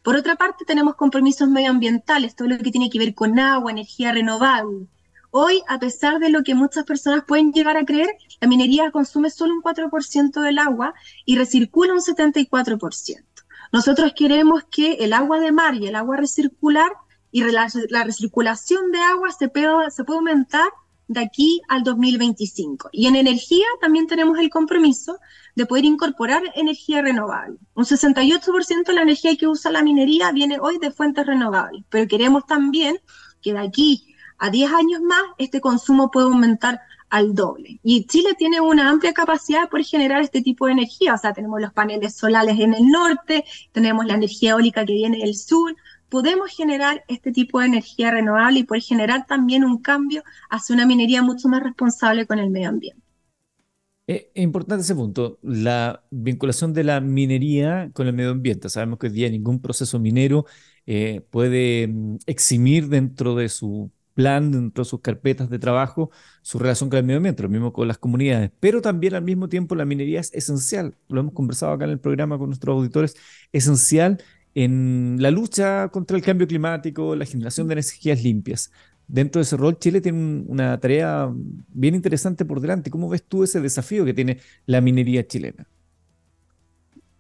Por 0.04 0.18
otra 0.18 0.36
parte, 0.36 0.66
tenemos 0.66 0.96
compromisos 0.96 1.48
medioambientales, 1.48 2.36
todo 2.36 2.50
lo 2.50 2.58
que 2.58 2.72
tiene 2.72 2.90
que 2.90 3.00
ver 3.00 3.16
con 3.16 3.40
agua, 3.40 3.72
energía 3.72 4.12
renovable, 4.12 4.90
Hoy, 5.32 5.62
a 5.68 5.80
pesar 5.80 6.20
de 6.20 6.30
lo 6.30 6.44
que 6.44 6.56
muchas 6.56 6.86
personas 6.86 7.24
pueden 7.26 7.52
llegar 7.52 7.78
a 7.78 7.86
creer, 7.86 8.10
la 8.42 8.48
minería 8.48 8.90
consume 8.90 9.30
solo 9.30 9.54
un 9.54 9.62
4% 9.62 10.42
del 10.42 10.58
agua 10.58 10.96
y 11.26 11.38
recircula 11.38 11.94
un 11.94 12.00
74%. 12.00 13.24
Nosotros 13.72 14.14
queremos 14.16 14.64
que 14.72 14.94
el 14.94 15.14
agua 15.14 15.40
de 15.40 15.52
mar 15.52 15.76
y 15.76 15.86
el 15.86 15.96
agua 15.96 16.18
recircular 16.18 16.92
y 17.32 17.44
la, 17.44 17.68
recirculación 18.04 18.92
de 18.92 19.00
agua 19.00 19.32
se 19.32 19.50
pueda, 19.50 19.88
aumentar 20.08 20.68
de 21.08 21.20
aquí 21.20 21.62
al 21.68 21.84
2025. 21.84 22.90
Y 22.92 23.06
en 23.06 23.16
energía 23.16 23.66
también 23.82 24.08
tenemos 24.08 24.40
el 24.40 24.50
compromiso 24.50 25.20
de 25.56 25.68
poder 25.68 25.86
incorporar 25.86 26.42
energía 26.56 27.04
renovable. 27.04 27.60
Un 27.76 27.86
68% 27.86 28.84
de 28.84 28.94
la 28.94 29.04
energía 29.04 29.36
que 29.36 29.48
usa 29.48 29.72
la 29.72 29.84
minería 29.84 30.32
viene 30.32 30.58
hoy 30.60 30.80
de 30.80 30.90
fuentes 30.90 31.28
renovables, 31.28 31.84
pero 31.90 32.08
queremos 32.08 32.48
también 32.48 33.00
que 33.42 33.54
de 33.54 33.60
aquí 33.60 34.09
a 34.40 34.50
10 34.50 34.72
años 34.72 35.02
más 35.02 35.22
este 35.38 35.62
consumo 35.62 36.10
pueda 36.12 36.28
aumentar 36.28 36.80
al 37.10 37.34
doble. 37.34 37.80
Y 37.84 38.06
Chile 38.06 38.36
tiene 38.38 38.62
una 38.62 38.90
amplia 38.90 39.14
capacidad 39.14 39.70
por 39.70 39.84
generar 39.84 40.22
este 40.22 40.42
tipo 40.42 40.66
de 40.66 40.74
energía. 40.74 41.14
O 41.14 41.18
sea, 41.18 41.34
tenemos 41.34 41.60
los 41.60 41.74
paneles 41.74 42.16
solares 42.16 42.60
en 42.60 42.74
el 42.74 42.88
norte, 42.88 43.46
tenemos 43.72 44.06
la 44.06 44.14
energía 44.16 44.52
eólica 44.52 44.86
que 44.86 44.94
viene 44.94 45.20
del 45.20 45.36
sur. 45.36 45.76
Podemos 46.08 46.52
generar 46.52 47.04
este 47.08 47.32
tipo 47.32 47.60
de 47.60 47.68
energía 47.68 48.12
renovable 48.12 48.60
y 48.60 48.64
poder 48.64 48.84
generar 48.84 49.26
también 49.28 49.64
un 49.64 49.80
cambio 49.80 50.24
hacia 50.50 50.76
una 50.76 50.86
minería 50.86 51.22
mucho 51.22 51.48
más 51.50 51.64
responsable 51.64 52.26
con 52.26 52.40
el 52.40 52.50
medio 52.50 52.70
ambiente. 52.70 53.02
Es 54.08 54.26
importante 54.34 54.82
ese 54.82 54.96
punto, 54.96 55.38
la 55.44 56.04
vinculación 56.10 56.74
de 56.74 56.84
la 56.84 57.00
minería 57.00 57.92
con 57.94 58.08
el 58.08 58.14
medio 58.14 58.32
ambiente. 58.32 58.68
Sabemos 58.68 58.98
que 58.98 59.06
hoy 59.06 59.14
día 59.14 59.30
ningún 59.30 59.62
proceso 59.62 60.00
minero 60.00 60.46
eh, 60.88 61.22
puede 61.30 61.88
mm, 61.88 62.18
eximir 62.26 62.88
dentro 62.88 63.36
de 63.36 63.50
su 63.50 63.92
plan, 64.20 64.52
dentro 64.52 64.84
de 64.84 64.90
sus 64.90 65.00
carpetas 65.00 65.50
de 65.50 65.60
trabajo, 65.60 66.12
su 66.42 66.60
relación 66.60 66.90
con 66.90 66.98
el 67.00 67.06
medio 67.06 67.20
ambiente, 67.20 67.42
lo 67.42 67.48
mismo 67.48 67.72
con 67.72 67.88
las 67.88 67.98
comunidades. 67.98 68.52
Pero 68.60 68.82
también 68.82 69.14
al 69.16 69.22
mismo 69.24 69.48
tiempo 69.48 69.76
la 69.76 69.86
minería 69.86 70.20
es 70.20 70.34
esencial, 70.34 70.98
lo 71.08 71.22
hemos 71.22 71.34
conversado 71.34 71.72
acá 71.72 71.86
en 71.86 71.92
el 71.92 72.00
programa 72.00 72.38
con 72.38 72.50
nuestros 72.50 72.76
auditores, 72.76 73.16
esencial 73.54 74.22
en 74.56 75.16
la 75.22 75.32
lucha 75.32 75.88
contra 75.88 76.18
el 76.18 76.24
cambio 76.24 76.48
climático, 76.48 77.16
la 77.16 77.26
generación 77.26 77.70
de 77.70 77.76
energías 77.76 78.22
limpias. 78.22 78.72
Dentro 79.08 79.40
de 79.40 79.44
ese 79.44 79.56
rol, 79.56 79.80
Chile 79.80 80.02
tiene 80.02 80.44
una 80.48 80.78
tarea 80.82 81.32
bien 81.70 81.96
interesante 81.96 82.44
por 82.44 82.60
delante. 82.60 82.92
¿Cómo 82.92 83.08
ves 83.08 83.24
tú 83.24 83.46
ese 83.46 83.62
desafío 83.62 84.04
que 84.04 84.14
tiene 84.14 84.40
la 84.66 84.82
minería 84.82 85.26
chilena? 85.26 85.66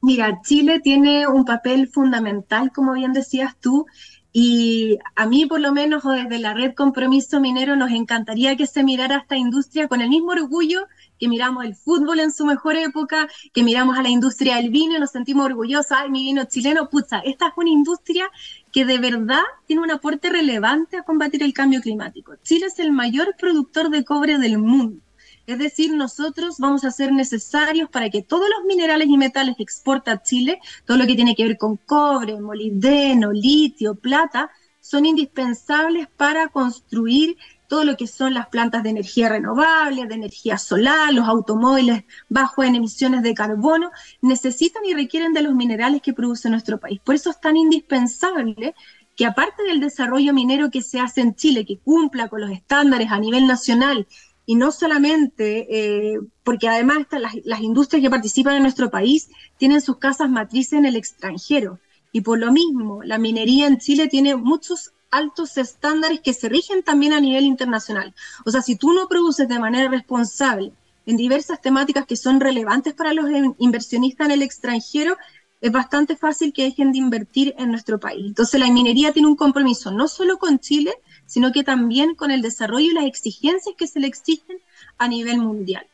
Mira, 0.01 0.41
Chile 0.43 0.81
tiene 0.81 1.27
un 1.27 1.45
papel 1.45 1.87
fundamental, 1.87 2.71
como 2.73 2.93
bien 2.93 3.13
decías 3.13 3.55
tú, 3.57 3.85
y 4.31 4.99
a 5.15 5.25
mí, 5.25 5.47
por 5.47 5.59
lo 5.59 5.73
menos, 5.73 6.05
o 6.05 6.11
desde 6.11 6.37
la 6.37 6.53
red 6.53 6.75
Compromiso 6.75 7.39
Minero, 7.39 7.75
nos 7.75 7.91
encantaría 7.91 8.55
que 8.55 8.67
se 8.67 8.83
mirara 8.83 9.17
esta 9.17 9.37
industria 9.37 9.87
con 9.87 10.01
el 10.01 10.09
mismo 10.09 10.31
orgullo 10.31 10.85
que 11.19 11.27
miramos 11.27 11.65
el 11.65 11.75
fútbol 11.75 12.19
en 12.19 12.31
su 12.31 12.45
mejor 12.45 12.75
época, 12.75 13.27
que 13.53 13.63
miramos 13.63 13.97
a 13.97 14.03
la 14.03 14.09
industria 14.09 14.55
del 14.57 14.69
vino 14.69 14.95
y 14.95 14.99
nos 14.99 15.11
sentimos 15.11 15.45
orgullosos, 15.45 15.91
ay, 15.91 16.09
mi 16.09 16.23
vino 16.23 16.45
chileno, 16.45 16.89
pucha, 16.89 17.19
esta 17.19 17.47
es 17.47 17.53
una 17.57 17.69
industria 17.69 18.29
que 18.71 18.85
de 18.85 18.99
verdad 18.99 19.43
tiene 19.65 19.81
un 19.81 19.91
aporte 19.91 20.29
relevante 20.29 20.97
a 20.97 21.03
combatir 21.03 21.43
el 21.43 21.53
cambio 21.53 21.81
climático. 21.81 22.35
Chile 22.43 22.67
es 22.67 22.79
el 22.79 22.91
mayor 22.91 23.35
productor 23.37 23.89
de 23.89 24.05
cobre 24.05 24.37
del 24.37 24.59
mundo. 24.59 25.01
Es 25.49 25.57
decir, 25.57 25.95
nosotros 25.95 26.59
vamos 26.59 26.83
a 26.83 26.91
ser 26.91 27.11
necesarios 27.11 27.89
para 27.89 28.11
que 28.11 28.21
todos 28.21 28.47
los 28.55 28.65
minerales 28.67 29.07
y 29.07 29.17
metales 29.17 29.57
que 29.57 29.63
exporta 29.63 30.21
Chile, 30.21 30.59
todo 30.85 30.95
lo 30.97 31.07
que 31.07 31.15
tiene 31.15 31.35
que 31.35 31.43
ver 31.43 31.57
con 31.57 31.75
cobre, 31.75 32.39
molibdeno, 32.39 33.31
litio, 33.31 33.95
plata, 33.95 34.51
son 34.79 35.07
indispensables 35.07 36.07
para 36.07 36.49
construir 36.49 37.35
todo 37.67 37.83
lo 37.83 37.97
que 37.97 38.05
son 38.05 38.35
las 38.35 38.47
plantas 38.49 38.83
de 38.83 38.91
energía 38.91 39.27
renovable, 39.27 40.05
de 40.05 40.13
energía 40.13 40.59
solar, 40.59 41.11
los 41.15 41.27
automóviles 41.27 42.03
bajo 42.27 42.63
en 42.63 42.75
emisiones 42.75 43.23
de 43.23 43.33
carbono, 43.33 43.89
necesitan 44.21 44.85
y 44.85 44.93
requieren 44.93 45.33
de 45.33 45.41
los 45.41 45.55
minerales 45.55 46.03
que 46.03 46.13
produce 46.13 46.47
nuestro 46.51 46.79
país. 46.79 46.99
Por 47.03 47.15
eso 47.15 47.31
es 47.31 47.41
tan 47.41 47.57
indispensable 47.57 48.75
que 49.15 49.25
aparte 49.25 49.63
del 49.63 49.79
desarrollo 49.79 50.31
minero 50.31 50.69
que 50.69 50.83
se 50.83 50.99
hace 50.99 51.21
en 51.21 51.33
Chile, 51.33 51.65
que 51.65 51.79
cumpla 51.79 52.29
con 52.29 52.39
los 52.39 52.51
estándares 52.51 53.11
a 53.11 53.19
nivel 53.19 53.47
nacional 53.47 54.07
y 54.49 54.55
no 54.55 54.71
solamente, 54.71 55.67
eh, 55.69 56.19
porque 56.43 56.67
además 56.67 57.05
las, 57.11 57.35
las, 57.43 57.61
industrias 57.61 58.01
que 58.01 58.09
participan 58.09 58.55
en 58.55 58.63
nuestro 58.63 58.89
país 58.89 59.29
tienen 59.59 59.79
sus 59.79 59.97
casas 59.97 60.27
matrices 60.27 60.73
en 60.73 60.87
el 60.87 60.95
extranjero. 60.95 61.77
Y 62.11 62.21
por 62.21 62.39
lo 62.39 62.51
mismo, 62.51 63.03
la 63.03 63.19
minería 63.19 63.67
en 63.67 63.77
Chile 63.77 64.07
tiene 64.07 64.35
muchos 64.35 64.91
altos 65.11 65.55
estándares 65.57 66.21
que 66.21 66.33
se 66.33 66.49
rigen 66.49 66.81
también 66.81 67.13
a 67.13 67.19
nivel 67.19 67.43
internacional. 67.43 68.15
O 68.43 68.49
sea, 68.49 68.63
si 68.63 68.75
tú 68.75 68.91
no 68.91 69.07
produces 69.07 69.47
de 69.47 69.59
manera 69.59 69.87
responsable 69.87 70.71
en 71.05 71.15
diversas 71.15 71.61
temáticas 71.61 72.07
que 72.07 72.15
son 72.15 72.39
relevantes 72.39 72.95
para 72.95 73.13
los 73.13 73.29
inversionistas 73.59 74.25
en 74.25 74.31
el 74.31 74.41
extranjero, 74.41 75.15
es 75.61 75.71
bastante 75.71 76.15
fácil 76.15 76.53
que 76.53 76.63
dejen 76.63 76.91
de 76.91 76.97
invertir 76.97 77.53
en 77.59 77.69
nuestro 77.69 77.99
país. 77.99 78.25
Entonces, 78.25 78.59
la 78.59 78.71
minería 78.71 79.13
tiene 79.13 79.27
un 79.27 79.35
compromiso 79.35 79.91
no 79.91 80.07
solo 80.07 80.39
con 80.39 80.57
Chile, 80.57 80.95
sino 81.29 81.51
que 81.51 81.63
también 81.63 82.15
con 82.15 82.31
el 82.31 82.41
desarrollo 82.41 82.89
y 82.89 82.93
las 82.93 83.05
exigencias 83.05 83.75
que 83.77 83.87
se 83.87 83.99
le 83.99 84.07
exigen 84.07 84.57
a 84.97 85.07
nivel 85.07 85.37
mundial. 85.37 85.85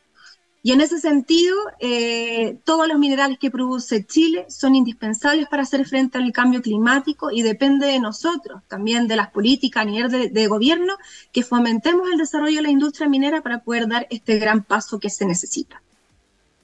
Y 0.62 0.72
en 0.72 0.80
ese 0.80 0.98
sentido, 0.98 1.54
eh, 1.78 2.56
todos 2.64 2.88
los 2.88 2.98
minerales 2.98 3.38
que 3.38 3.52
produce 3.52 4.04
Chile 4.04 4.46
son 4.48 4.74
indispensables 4.74 5.46
para 5.46 5.62
hacer 5.62 5.86
frente 5.86 6.18
al 6.18 6.32
cambio 6.32 6.60
climático 6.60 7.30
y 7.30 7.42
depende 7.42 7.86
de 7.86 8.00
nosotros, 8.00 8.62
también 8.66 9.06
de 9.06 9.14
las 9.14 9.30
políticas 9.30 9.82
a 9.82 9.84
nivel 9.84 10.32
de, 10.32 10.46
gobierno, 10.48 10.94
que 11.30 11.44
fomentemos 11.44 12.10
el 12.10 12.18
desarrollo 12.18 12.56
de 12.56 12.62
la 12.62 12.70
industria 12.70 13.08
minera 13.08 13.42
para 13.42 13.60
poder 13.60 13.86
dar 13.86 14.08
este 14.10 14.38
gran 14.38 14.64
paso 14.64 14.98
que 14.98 15.10
se 15.10 15.26
necesita. 15.26 15.80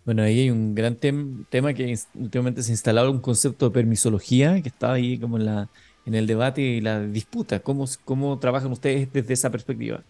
Bueno, 0.05 0.23
ahí 0.25 0.41
hay 0.41 0.50
un 0.50 0.75
gran 0.75 0.97
tema 0.97 1.73
que 1.73 1.97
últimamente 2.14 2.64
se 2.64 2.73
ha 2.73 2.75
instalado 2.75 3.11
un 3.11 3.21
concepto 3.21 3.67
de 3.67 3.71
permisología 3.71 4.61
que 4.62 4.71
está 4.71 4.95
ahí 4.95 5.17
como 5.19 5.37
en 5.37 5.45
la, 5.45 5.69
en 6.05 6.15
el 6.15 6.27
debate 6.27 6.61
y 6.63 6.81
la 6.81 7.01
disputa. 7.01 7.61
¿Cómo, 7.61 7.87
cómo 8.05 8.39
trabajan 8.39 8.73
ustedes 8.73 9.13
desde 9.13 9.35
esa 9.35 9.51
perspectiva? 9.51 10.03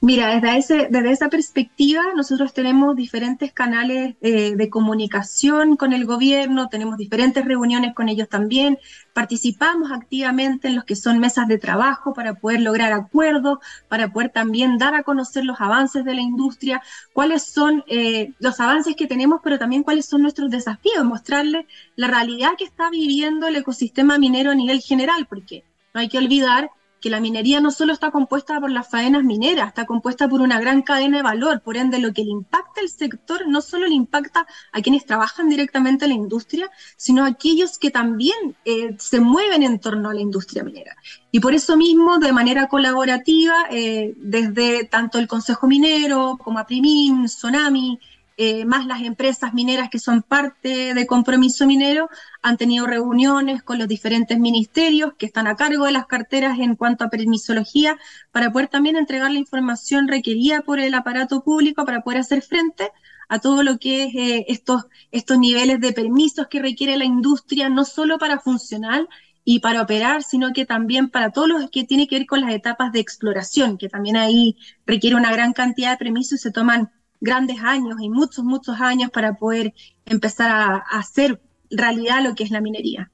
Mira, 0.00 0.34
desde, 0.34 0.58
ese, 0.58 0.88
desde 0.90 1.10
esa 1.10 1.28
perspectiva 1.28 2.02
nosotros 2.14 2.52
tenemos 2.52 2.96
diferentes 2.96 3.52
canales 3.52 4.16
eh, 4.20 4.54
de 4.56 4.70
comunicación 4.70 5.76
con 5.76 5.92
el 5.92 6.04
gobierno, 6.04 6.68
tenemos 6.68 6.96
diferentes 6.96 7.44
reuniones 7.44 7.94
con 7.94 8.08
ellos 8.08 8.28
también, 8.28 8.78
participamos 9.12 9.90
activamente 9.92 10.68
en 10.68 10.76
los 10.76 10.84
que 10.84 10.96
son 10.96 11.18
mesas 11.18 11.48
de 11.48 11.58
trabajo 11.58 12.14
para 12.14 12.34
poder 12.34 12.60
lograr 12.60 12.92
acuerdos, 12.92 13.58
para 13.88 14.12
poder 14.12 14.30
también 14.30 14.78
dar 14.78 14.94
a 14.94 15.02
conocer 15.02 15.44
los 15.44 15.60
avances 15.60 16.04
de 16.04 16.14
la 16.14 16.20
industria, 16.20 16.82
cuáles 17.12 17.42
son 17.42 17.84
eh, 17.88 18.32
los 18.38 18.60
avances 18.60 18.96
que 18.96 19.06
tenemos, 19.06 19.40
pero 19.42 19.58
también 19.58 19.82
cuáles 19.82 20.06
son 20.06 20.22
nuestros 20.22 20.50
desafíos, 20.50 21.04
mostrarles 21.04 21.66
la 21.96 22.08
realidad 22.08 22.52
que 22.56 22.64
está 22.64 22.90
viviendo 22.90 23.48
el 23.48 23.56
ecosistema 23.56 24.18
minero 24.18 24.50
a 24.50 24.54
nivel 24.54 24.80
general, 24.80 25.26
porque 25.28 25.64
no 25.94 26.00
hay 26.00 26.08
que 26.08 26.18
olvidar 26.18 26.70
que 27.00 27.10
la 27.10 27.20
minería 27.20 27.60
no 27.60 27.70
solo 27.70 27.92
está 27.92 28.10
compuesta 28.10 28.60
por 28.60 28.70
las 28.70 28.88
faenas 28.88 29.24
mineras, 29.24 29.68
está 29.68 29.86
compuesta 29.86 30.28
por 30.28 30.40
una 30.40 30.60
gran 30.60 30.82
cadena 30.82 31.18
de 31.18 31.22
valor, 31.22 31.60
por 31.62 31.76
ende 31.76 31.98
lo 31.98 32.12
que 32.12 32.24
le 32.24 32.30
impacta 32.30 32.80
al 32.80 32.88
sector 32.88 33.46
no 33.46 33.60
solo 33.60 33.86
le 33.86 33.94
impacta 33.94 34.46
a 34.72 34.80
quienes 34.80 35.06
trabajan 35.06 35.48
directamente 35.48 36.04
en 36.04 36.10
la 36.10 36.16
industria, 36.16 36.70
sino 36.96 37.24
a 37.24 37.28
aquellos 37.28 37.78
que 37.78 37.90
también 37.90 38.56
eh, 38.64 38.96
se 38.98 39.20
mueven 39.20 39.62
en 39.62 39.78
torno 39.78 40.10
a 40.10 40.14
la 40.14 40.20
industria 40.20 40.64
minera. 40.64 40.96
Y 41.30 41.40
por 41.40 41.54
eso 41.54 41.76
mismo, 41.76 42.18
de 42.18 42.32
manera 42.32 42.68
colaborativa, 42.68 43.66
eh, 43.70 44.14
desde 44.16 44.84
tanto 44.84 45.18
el 45.18 45.28
Consejo 45.28 45.66
Minero 45.66 46.38
como 46.42 46.58
APRIMIN, 46.58 47.28
Sonami, 47.28 47.98
eh, 48.40 48.64
más 48.64 48.86
las 48.86 49.02
empresas 49.02 49.52
mineras 49.52 49.90
que 49.90 49.98
son 49.98 50.22
parte 50.22 50.94
de 50.94 51.06
compromiso 51.08 51.66
minero, 51.66 52.08
han 52.40 52.56
tenido 52.56 52.86
reuniones 52.86 53.64
con 53.64 53.78
los 53.78 53.88
diferentes 53.88 54.38
ministerios 54.38 55.14
que 55.18 55.26
están 55.26 55.48
a 55.48 55.56
cargo 55.56 55.86
de 55.86 55.90
las 55.92 56.06
carteras 56.06 56.60
en 56.60 56.76
cuanto 56.76 57.02
a 57.02 57.10
permisología, 57.10 57.98
para 58.30 58.52
poder 58.52 58.68
también 58.68 58.94
entregar 58.96 59.32
la 59.32 59.40
información 59.40 60.06
requerida 60.06 60.60
por 60.60 60.78
el 60.78 60.94
aparato 60.94 61.42
público 61.42 61.84
para 61.84 62.02
poder 62.02 62.20
hacer 62.20 62.42
frente 62.42 62.92
a 63.28 63.40
todo 63.40 63.64
lo 63.64 63.78
que 63.78 64.04
es 64.04 64.14
eh, 64.14 64.44
estos, 64.46 64.84
estos 65.10 65.36
niveles 65.36 65.80
de 65.80 65.92
permisos 65.92 66.46
que 66.46 66.62
requiere 66.62 66.96
la 66.96 67.04
industria, 67.04 67.68
no 67.68 67.84
solo 67.84 68.18
para 68.18 68.38
funcionar 68.38 69.08
y 69.44 69.58
para 69.58 69.82
operar, 69.82 70.22
sino 70.22 70.52
que 70.52 70.64
también 70.64 71.08
para 71.10 71.32
todo 71.32 71.48
lo 71.48 71.68
que 71.70 71.82
tiene 71.82 72.06
que 72.06 72.18
ver 72.18 72.26
con 72.26 72.40
las 72.40 72.52
etapas 72.52 72.92
de 72.92 73.00
exploración, 73.00 73.78
que 73.78 73.88
también 73.88 74.16
ahí 74.16 74.56
requiere 74.86 75.16
una 75.16 75.32
gran 75.32 75.52
cantidad 75.52 75.90
de 75.90 75.96
permisos 75.96 76.38
y 76.38 76.42
se 76.42 76.52
toman 76.52 76.92
grandes 77.20 77.58
años 77.60 77.96
y 78.00 78.08
muchos, 78.08 78.44
muchos 78.44 78.80
años 78.80 79.10
para 79.10 79.34
poder 79.34 79.74
empezar 80.06 80.50
a, 80.50 80.76
hacer 80.98 81.40
realidad 81.70 82.22
lo 82.22 82.34
que 82.34 82.44
es 82.44 82.50
la 82.50 82.60
minería. 82.60 83.10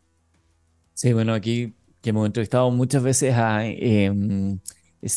Sí, 0.95 1.13
bueno, 1.13 1.35
aquí 1.35 1.75
que 2.01 2.11
hemos 2.11 2.27
entrevistado 2.27 2.71
muchas 2.71 3.03
veces 3.03 3.35
a 3.35 3.67
em, 3.67 4.59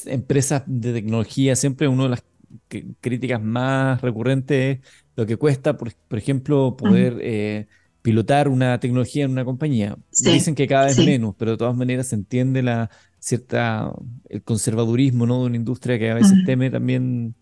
empresas 0.05 0.63
de 0.65 0.93
tecnología, 0.93 1.55
siempre 1.55 1.87
una 1.87 2.03
de 2.03 2.09
las 2.09 2.23
críticas 3.01 3.41
más 3.41 4.01
recurrentes 4.01 4.79
es 4.79 4.85
lo 5.15 5.25
que 5.25 5.37
cuesta, 5.37 5.77
por, 5.77 5.91
ejemplo, 6.11 6.77
poder 6.77 7.17
eh, 7.21 7.67
pilotar 8.01 8.47
una 8.47 8.79
tecnología 8.79 9.25
en 9.25 9.31
una 9.31 9.43
compañía. 9.43 9.97
Dicen 10.11 10.55
que 10.55 10.67
cada 10.67 10.85
vez 10.85 10.97
menos, 10.97 11.35
pero 11.37 11.51
de 11.51 11.57
todas 11.57 11.75
maneras 11.75 12.07
se 12.07 12.15
entiende 12.15 12.61
la 12.63 12.89
cierta 13.19 13.91
el 14.29 14.43
conservadurismo 14.43 15.25
¿no? 15.25 15.41
de 15.41 15.47
una 15.47 15.55
industria 15.57 15.99
que 15.99 16.11
a 16.11 16.13
veces 16.13 16.37
teme 16.45 16.69
también 16.69 17.35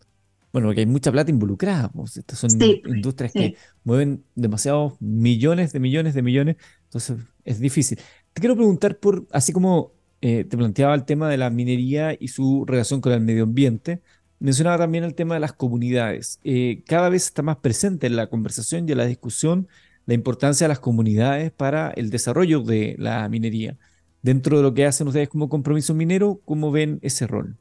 bueno, 0.55 0.69
porque 0.69 0.79
hay 0.79 0.85
mucha 0.85 1.12
plata 1.12 1.29
involucrada. 1.29 1.91
Pues, 1.91 2.15
estas 2.15 2.39
son 2.39 2.50
industrias 2.85 3.33
que 3.33 3.57
mueven 3.83 4.24
demasiados 4.35 4.93
millones 5.01 5.74
de 5.74 5.81
millones 5.81 6.13
de 6.13 6.21
millones. 6.21 6.55
Entonces 6.85 7.17
es 7.43 7.59
difícil. 7.59 8.00
Te 8.31 8.39
quiero 8.39 8.55
preguntar 8.55 8.97
por, 8.97 9.27
así 9.33 9.51
como 9.51 9.91
eh, 10.21 10.45
te 10.45 10.55
planteaba 10.55 10.95
el 10.95 11.03
tema 11.03 11.27
de 11.27 11.35
la 11.35 11.50
minería 11.50 12.15
y 12.17 12.29
su 12.29 12.63
relación 12.65 13.01
con 13.01 13.12
el 13.12 13.19
medio 13.19 13.43
ambiente, 13.43 14.01
mencionaba 14.39 14.77
también 14.77 15.03
el 15.03 15.13
tema 15.13 15.33
de 15.33 15.41
las 15.41 15.51
comunidades. 15.51 16.39
Eh, 16.45 16.83
cada 16.88 17.09
vez 17.09 17.25
está 17.25 17.41
más 17.41 17.57
presente 17.57 18.07
en 18.07 18.15
la 18.15 18.27
conversación 18.27 18.88
y 18.88 18.93
en 18.93 18.97
la 18.97 19.07
discusión 19.07 19.67
la 20.05 20.13
importancia 20.13 20.67
de 20.67 20.69
las 20.69 20.79
comunidades 20.79 21.51
para 21.51 21.89
el 21.97 22.09
desarrollo 22.09 22.62
de 22.62 22.95
la 22.97 23.27
minería. 23.27 23.77
Dentro 24.21 24.55
de 24.55 24.63
lo 24.63 24.74
que 24.74 24.85
hacen 24.85 25.09
ustedes 25.09 25.27
como 25.27 25.50
compromiso 25.50 25.93
minero, 25.93 26.39
¿cómo 26.45 26.71
ven 26.71 27.00
ese 27.01 27.27
rol? 27.27 27.57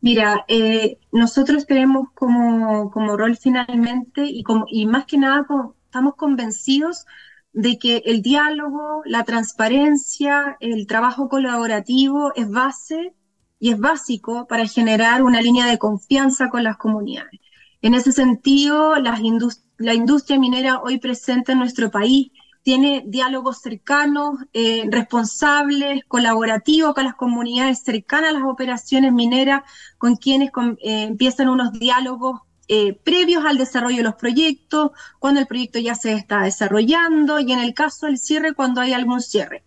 Mira, 0.00 0.44
eh, 0.48 0.98
nosotros 1.12 1.66
tenemos 1.66 2.08
como, 2.14 2.90
como 2.90 3.16
rol 3.16 3.36
finalmente 3.36 4.24
y, 4.26 4.42
como, 4.42 4.64
y 4.68 4.86
más 4.86 5.04
que 5.04 5.18
nada 5.18 5.46
estamos 5.84 6.14
convencidos 6.16 7.04
de 7.52 7.78
que 7.78 8.02
el 8.06 8.22
diálogo, 8.22 9.02
la 9.04 9.24
transparencia, 9.24 10.56
el 10.60 10.86
trabajo 10.86 11.28
colaborativo 11.28 12.32
es 12.34 12.48
base 12.48 13.12
y 13.58 13.72
es 13.72 13.78
básico 13.78 14.46
para 14.46 14.66
generar 14.66 15.22
una 15.22 15.42
línea 15.42 15.66
de 15.66 15.78
confianza 15.78 16.48
con 16.48 16.62
las 16.62 16.76
comunidades. 16.76 17.40
En 17.82 17.94
ese 17.94 18.12
sentido, 18.12 18.94
la 18.96 19.94
industria 19.94 20.38
minera 20.38 20.80
hoy 20.80 20.98
presente 20.98 21.52
en 21.52 21.58
nuestro 21.58 21.90
país 21.90 22.30
tiene 22.62 23.04
diálogos 23.06 23.60
cercanos, 23.60 24.36
eh, 24.52 24.84
responsables, 24.90 26.04
colaborativos 26.06 26.94
con 26.94 27.04
las 27.04 27.14
comunidades 27.14 27.82
cercanas 27.82 28.30
a 28.30 28.38
las 28.38 28.42
operaciones 28.44 29.12
mineras, 29.12 29.62
con 29.98 30.16
quienes 30.16 30.50
eh, 30.82 31.02
empiezan 31.04 31.48
unos 31.48 31.72
diálogos 31.72 32.40
eh, 32.68 32.92
previos 32.92 33.44
al 33.44 33.58
desarrollo 33.58 33.96
de 33.96 34.02
los 34.04 34.14
proyectos, 34.14 34.92
cuando 35.18 35.40
el 35.40 35.46
proyecto 35.46 35.78
ya 35.78 35.94
se 35.94 36.12
está 36.12 36.42
desarrollando 36.42 37.40
y 37.40 37.52
en 37.52 37.58
el 37.58 37.74
caso 37.74 38.06
del 38.06 38.18
cierre, 38.18 38.54
cuando 38.54 38.80
hay 38.80 38.92
algún 38.92 39.20
cierre. 39.20 39.64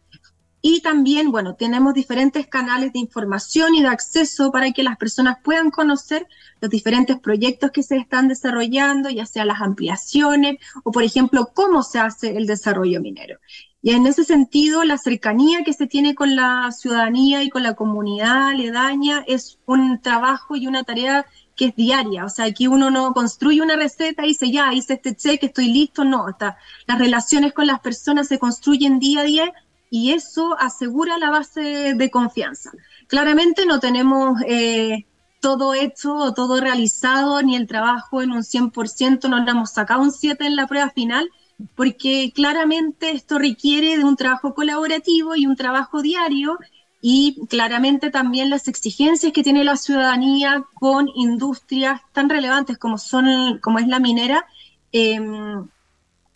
Y 0.65 0.79
también, 0.79 1.29
bueno, 1.29 1.55
tenemos 1.55 1.93
diferentes 1.93 2.48
canales 2.48 2.93
de 2.93 3.00
información 3.00 3.75
y 3.75 3.82
de 3.82 3.89
acceso 3.89 4.50
para 4.50 4.72
que 4.72 4.82
las 4.82 4.96
personas 4.96 5.39
puedan 5.43 5.72
conocer 5.72 6.25
los 6.62 6.72
diferentes 6.72 7.20
proyectos 7.20 7.72
que 7.72 7.84
se 7.84 7.98
están 7.98 8.29
desarrollando, 8.29 9.10
ya 9.10 9.25
sea 9.25 9.43
las 9.43 9.60
ampliaciones 9.60 10.60
o, 10.86 10.93
por 10.93 11.03
ejemplo, 11.03 11.51
cómo 11.53 11.84
se 11.84 12.00
hace 12.00 12.38
el 12.38 12.48
desarrollo 12.48 13.01
minero. 13.01 13.39
Y 13.82 13.91
en 13.91 14.08
ese 14.08 14.24
sentido, 14.24 14.86
la 14.86 14.98
cercanía 14.98 15.65
que 15.65 15.74
se 15.74 15.86
tiene 15.86 16.15
con 16.15 16.38
la 16.38 16.72
ciudadanía 16.72 17.43
y 17.43 17.50
con 17.50 17.63
la 17.63 17.74
comunidad 17.75 18.48
aledaña 18.48 19.25
es 19.27 19.60
un 19.65 20.00
trabajo 20.00 20.55
y 20.55 20.67
una 20.67 20.86
tarea 20.86 21.25
que 21.58 21.65
es 21.65 21.75
diaria. 21.75 22.24
O 22.24 22.29
sea, 22.29 22.46
aquí 22.46 22.67
uno 22.67 22.89
no 22.89 23.12
construye 23.13 23.62
una 23.62 23.75
receta 23.75 24.24
y 24.24 24.29
dice, 24.29 24.50
ya, 24.50 24.74
hice 24.74 24.93
este 24.93 25.13
cheque, 25.13 25.48
estoy 25.48 25.74
listo. 25.74 26.05
No, 26.05 26.25
hasta 26.25 26.55
las 26.88 27.00
relaciones 27.00 27.51
con 27.51 27.67
las 27.67 27.82
personas 27.82 28.29
se 28.29 28.39
construyen 28.39 29.00
día 29.00 29.20
a 29.20 29.24
día 29.24 29.53
y 29.96 30.12
eso 30.14 30.56
asegura 30.60 31.20
la 31.20 31.30
base 31.30 31.94
de 31.94 32.10
confianza. 32.10 32.72
Claramente 33.06 33.68
no 33.68 33.80
tenemos 33.80 34.42
eh, 34.48 35.06
todo 35.40 35.76
hecho 35.76 36.16
o 36.16 36.34
todo 36.34 36.60
realizado, 36.60 37.40
ni 37.44 37.56
el 37.56 37.68
trabajo 37.68 38.24
en 38.24 38.32
un 38.32 38.42
100%, 38.42 39.30
no 39.30 39.48
hemos 39.48 39.70
sacado 39.70 40.02
un 40.02 40.12
7 40.12 40.48
en 40.48 40.56
la 40.56 40.66
prueba 40.66 40.90
final, 40.90 41.30
porque 41.76 42.32
claramente 42.34 43.12
esto 43.12 43.38
requiere 43.38 43.96
de 43.96 44.04
un 44.04 44.16
trabajo 44.16 44.56
colaborativo 44.56 45.36
y 45.36 45.46
un 45.46 45.56
trabajo 45.56 46.02
diario 46.02 46.58
y 47.00 47.46
claramente 47.48 48.10
también 48.10 48.50
las 48.50 48.68
exigencias 48.68 49.32
que 49.32 49.44
tiene 49.44 49.64
la 49.64 49.78
ciudadanía 49.78 50.64
con 50.74 51.08
industrias 51.14 52.02
tan 52.14 52.30
relevantes 52.30 52.80
como 52.80 52.98
son 52.98 53.60
como 53.60 53.78
es 53.78 53.88
la 53.88 54.00
minera 54.00 54.48
em, 54.92 55.68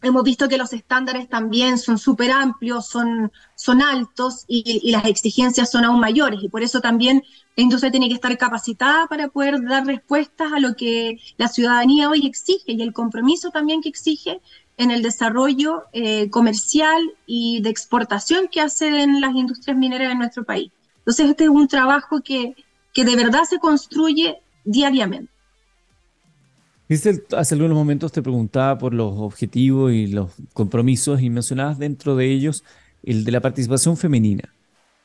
hemos 0.02 0.24
visto 0.24 0.48
que 0.48 0.58
los 0.58 0.74
estándares 0.74 1.28
también 1.28 1.78
son 1.78 1.98
súper 1.98 2.32
amplios, 2.32 2.88
son, 2.88 3.32
son 3.56 3.82
altos 3.82 4.46
y, 4.48 4.92
las 4.92 5.06
exigencias 5.06 5.72
son 5.72 5.86
aún 5.86 6.00
mayores. 6.00 6.40
Y 6.44 6.50
por 6.50 6.64
eso 6.64 6.82
también 6.82 7.24
la 7.56 7.64
industria 7.64 7.92
tiene 7.92 8.08
que 8.08 8.16
estar 8.16 8.36
capacitada 8.38 9.08
para 9.08 9.28
poder 9.30 9.62
dar 9.64 9.86
respuestas 9.86 10.52
a 10.54 10.60
lo 10.60 10.76
que 10.76 11.20
la 11.38 11.48
ciudadanía 11.48 12.10
hoy 12.10 12.26
exige 12.26 12.74
y 12.74 12.82
el 12.82 12.94
compromiso 12.94 13.50
también 13.50 13.82
que 13.82 13.90
exige 13.90 14.42
en 14.78 14.92
el 14.92 15.02
desarrollo 15.02 15.86
eh, 15.92 16.30
comercial 16.30 17.02
y 17.26 17.62
de 17.62 17.70
exportación 17.70 18.48
que 18.48 18.62
hacen 18.62 19.20
las 19.22 19.34
industrias 19.34 19.76
mineras 19.76 20.12
en 20.12 20.20
nuestro 20.20 20.44
país. 20.44 20.72
Entonces, 21.00 21.30
este 21.30 21.46
es 21.46 21.50
un 21.50 21.68
trabajo 21.68 22.22
que, 22.22 22.56
que 22.94 23.04
de 23.04 23.16
verdad 23.16 23.44
se 23.44 23.58
construye 23.58 24.40
diariamente 24.66 25.37
hace 26.90 27.56
algunos 27.56 27.76
momentos 27.76 28.12
te 28.12 28.22
preguntaba 28.22 28.78
por 28.78 28.94
los 28.94 29.14
objetivos 29.18 29.92
y 29.92 30.08
los 30.08 30.32
compromisos 30.54 31.22
y 31.22 31.30
mencionabas 31.30 31.78
dentro 31.78 32.16
de 32.16 32.32
ellos 32.32 32.64
el 33.04 33.26
de 33.26 33.32
la 33.32 33.42
participación 33.42 33.98
femenina. 33.98 34.54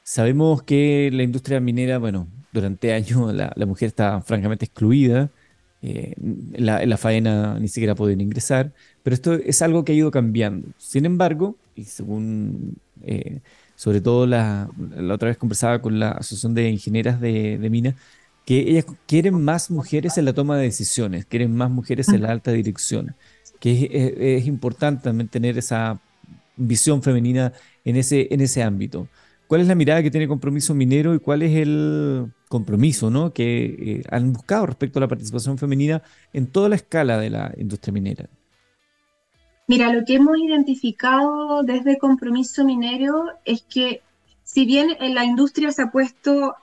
Sabemos 0.05 0.62
que 0.62 1.11
la 1.12 1.23
industria 1.23 1.61
minera, 1.61 1.99
bueno, 1.99 2.29
durante 2.53 2.92
años 2.92 3.33
la, 3.57 3.66
mujer 3.66 3.88
está 3.88 4.21
francamente 4.21 4.64
excluida, 4.66 5.31
eh, 5.83 6.14
en, 6.16 6.66
la, 6.66 6.97
faena 6.97 7.59
ni 7.59 7.68
siquiera 7.68 7.95
pueden 7.95 8.21
ingresar, 8.21 8.73
pero 9.03 9.14
esto 9.14 9.35
es 9.35 9.62
algo 9.62 9.85
que 9.85 9.92
ha 9.92 9.95
ido 9.97 10.11
cambiando. 10.11 10.68
Sin 10.79 11.05
embargo, 11.05 11.57
y 11.75 11.85
según, 11.85 12.77
eh, 13.03 13.40
sobre 13.75 14.01
todo 14.01 14.27
la, 14.27 14.71
otra 15.11 15.29
vez 15.29 15.38
conversaba 15.38 15.83
con 15.83 15.99
la 15.99 16.12
Asociación 16.12 16.55
de 16.55 16.71
Ingenieras 16.71 17.21
de, 17.21 17.59
de 17.59 17.71
Minas, 17.71 17.95
que 18.44 18.59
ellas 18.59 18.87
quieren 19.07 19.42
más 19.42 19.70
mujeres 19.70 20.18
en 20.18 20.24
la 20.24 20.33
toma 20.33 20.57
de 20.57 20.64
decisiones, 20.64 21.24
quieren 21.26 21.55
más 21.55 21.70
mujeres 21.70 22.09
en 22.09 22.22
la 22.22 22.31
alta 22.31 22.50
dirección, 22.50 23.14
que 23.61 24.16
es, 24.18 24.46
importante 24.46 25.05
también 25.05 25.28
tener 25.28 25.57
esa 25.59 26.00
visión 26.57 27.02
femenina 27.02 27.52
en 27.85 27.96
ese, 27.96 28.28
en 28.31 28.40
ese 28.40 28.62
ámbito. 28.62 29.09
¿Cuál 29.46 29.61
es 29.61 29.68
la 29.68 29.74
mirada 29.74 30.02
que 30.02 30.11
tiene 30.11 30.26
Compromiso 30.26 30.74
Minero 30.74 31.14
y 31.14 31.18
cuál 31.18 31.42
es 31.42 31.57
el 31.57 32.33
compromiso 32.48 33.11
¿no? 33.11 33.33
que 33.33 33.64
eh, 33.64 34.02
han 34.11 34.33
buscado 34.33 34.66
respecto 34.66 34.98
a 34.98 35.00
la 35.00 35.09
participación 35.09 35.57
femenina 35.59 36.02
en 36.33 36.46
toda 36.46 36.68
la 36.68 36.76
escala 36.76 37.18
de 37.18 37.31
la 37.31 37.52
industria 37.57 37.92
minera? 37.92 38.28
Mira, 39.68 39.92
lo 39.92 40.05
que 40.05 40.14
hemos 40.14 40.37
identificado 40.38 41.62
desde 41.62 41.96
Compromiso 41.98 42.64
Minero 42.64 43.24
es 43.44 43.62
que 43.62 44.02
si 44.42 44.66
bien 44.66 44.90
en 45.00 45.14
la 45.14 45.24
industria 45.24 45.70
se 45.72 45.83
ha 45.83 45.90
puesto 45.90 46.57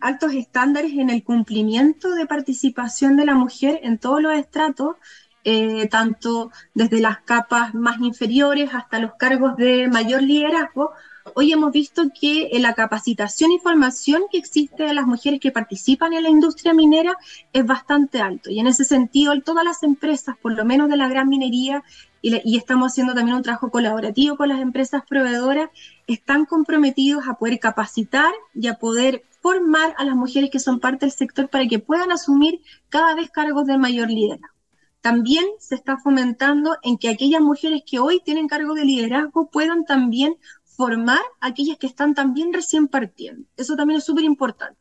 altos 0.00 0.32
estándares 0.34 0.92
en 0.92 1.10
el 1.10 1.24
cumplimiento 1.24 2.14
de 2.14 2.26
participación 2.26 3.16
de 3.16 3.24
la 3.24 3.34
mujer 3.34 3.80
en 3.82 3.98
todos 3.98 4.20
los 4.20 4.34
estratos, 4.34 4.96
eh, 5.44 5.88
tanto 5.88 6.50
desde 6.74 7.00
las 7.00 7.20
capas 7.22 7.74
más 7.74 7.98
inferiores 8.00 8.74
hasta 8.74 8.98
los 8.98 9.14
cargos 9.14 9.56
de 9.56 9.88
mayor 9.88 10.22
liderazgo. 10.22 10.92
Hoy 11.34 11.52
hemos 11.52 11.72
visto 11.72 12.04
que 12.18 12.48
la 12.54 12.74
capacitación 12.74 13.52
y 13.52 13.58
formación 13.58 14.24
que 14.30 14.38
existe 14.38 14.84
de 14.84 14.94
las 14.94 15.06
mujeres 15.06 15.40
que 15.40 15.50
participan 15.50 16.12
en 16.12 16.22
la 16.22 16.28
industria 16.28 16.72
minera 16.72 17.16
es 17.52 17.66
bastante 17.66 18.20
alto. 18.20 18.50
Y 18.50 18.60
en 18.60 18.66
ese 18.66 18.84
sentido, 18.84 19.38
todas 19.42 19.64
las 19.64 19.82
empresas, 19.82 20.36
por 20.38 20.52
lo 20.52 20.64
menos 20.64 20.88
de 20.88 20.96
la 20.96 21.08
gran 21.08 21.28
minería, 21.28 21.82
y, 22.22 22.56
estamos 22.56 22.92
haciendo 22.92 23.14
también 23.14 23.36
un 23.36 23.42
trabajo 23.42 23.70
colaborativo 23.70 24.36
con 24.36 24.48
las 24.48 24.60
empresas 24.60 25.02
proveedoras, 25.08 25.70
están 26.06 26.44
comprometidos 26.44 27.28
a 27.28 27.34
poder 27.34 27.58
capacitar 27.60 28.32
y 28.54 28.68
a 28.68 28.74
poder 28.74 29.24
formar 29.40 29.94
a 29.98 30.04
las 30.04 30.16
mujeres 30.16 30.50
que 30.50 30.58
son 30.58 30.80
parte 30.80 31.06
del 31.06 31.12
sector 31.12 31.48
para 31.48 31.66
que 31.68 31.78
puedan 31.78 32.10
asumir 32.10 32.60
cada 32.88 33.14
vez 33.14 33.30
cargos 33.30 33.66
de 33.66 33.78
mayor 33.78 34.10
liderazgo. 34.10 34.56
También 35.00 35.44
se 35.60 35.76
está 35.76 35.98
fomentando 35.98 36.78
en 36.82 36.98
que 36.98 37.08
aquellas 37.08 37.40
mujeres 37.40 37.82
que 37.86 38.00
hoy 38.00 38.20
tienen 38.24 38.48
cargo 38.48 38.74
de 38.74 38.84
liderazgo 38.84 39.48
puedan 39.48 39.84
también 39.84 40.36
formar 40.76 41.20
a 41.40 41.48
aquellas 41.48 41.78
que 41.78 41.86
están 41.86 42.14
también 42.14 42.52
recién 42.52 42.88
partiendo. 42.88 43.46
Eso 43.56 43.76
también 43.76 43.98
es 43.98 44.04
súper 44.04 44.24
importante. 44.24 44.78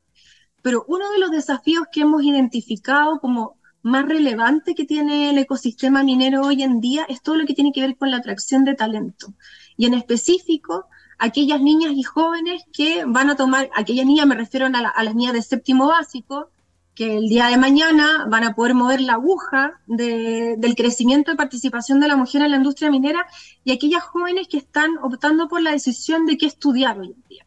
Pero 0.62 0.84
uno 0.88 1.10
de 1.12 1.20
los 1.20 1.32
desafíos 1.32 1.86
que 1.92 2.02
hemos 2.02 2.24
identificado 2.24 3.20
como 3.20 3.58
más 3.82 4.06
relevante 4.08 4.74
que 4.74 4.86
tiene 4.86 5.30
el 5.30 5.38
ecosistema 5.38 6.04
minero 6.04 6.42
hoy 6.42 6.64
en 6.64 6.82
día 6.82 7.06
es 7.08 7.22
todo 7.22 7.36
lo 7.36 7.46
que 7.46 7.54
tiene 7.54 7.72
que 7.72 7.82
ver 7.82 7.96
con 7.98 8.10
la 8.10 8.18
atracción 8.18 8.66
de 8.66 8.74
talento. 8.74 9.34
Y 9.78 9.86
en 9.86 9.94
específico, 9.94 10.88
aquellas 11.20 11.62
niñas 11.62 11.94
y 11.96 12.02
jóvenes 12.02 12.64
que 12.74 13.04
van 13.06 13.30
a 13.30 13.36
tomar, 13.36 13.70
aquellas 13.76 14.08
niñas 14.08 14.26
me 14.26 14.36
refiero 14.36 14.66
a, 14.66 15.04
las 15.04 15.16
niñas 15.16 15.34
de 15.34 15.44
séptimo 15.44 15.88
básico, 15.88 16.50
que 16.96 17.18
el 17.18 17.28
día 17.28 17.48
de 17.48 17.58
mañana 17.58 18.26
van 18.30 18.46
a 18.46 18.56
poder 18.56 18.74
mover 18.74 19.02
la 19.02 19.14
aguja 19.14 19.80
del 19.86 20.76
crecimiento 20.76 21.32
y 21.32 21.36
participación 21.36 22.00
de 22.00 22.08
la 22.08 22.16
mujer 22.16 22.42
en 22.42 22.52
la 22.52 22.58
industria 22.58 22.90
minera 22.90 23.28
y 23.64 23.72
aquellas 23.72 24.04
jóvenes 24.04 24.48
que 24.48 24.58
están 24.58 24.98
optando 25.02 25.48
por 25.48 25.62
la 25.62 25.72
decisión 25.72 26.26
de 26.26 26.38
qué 26.38 26.46
estudiar 26.46 27.00
hoy 27.00 27.08
en 27.08 27.24
día 27.30 27.46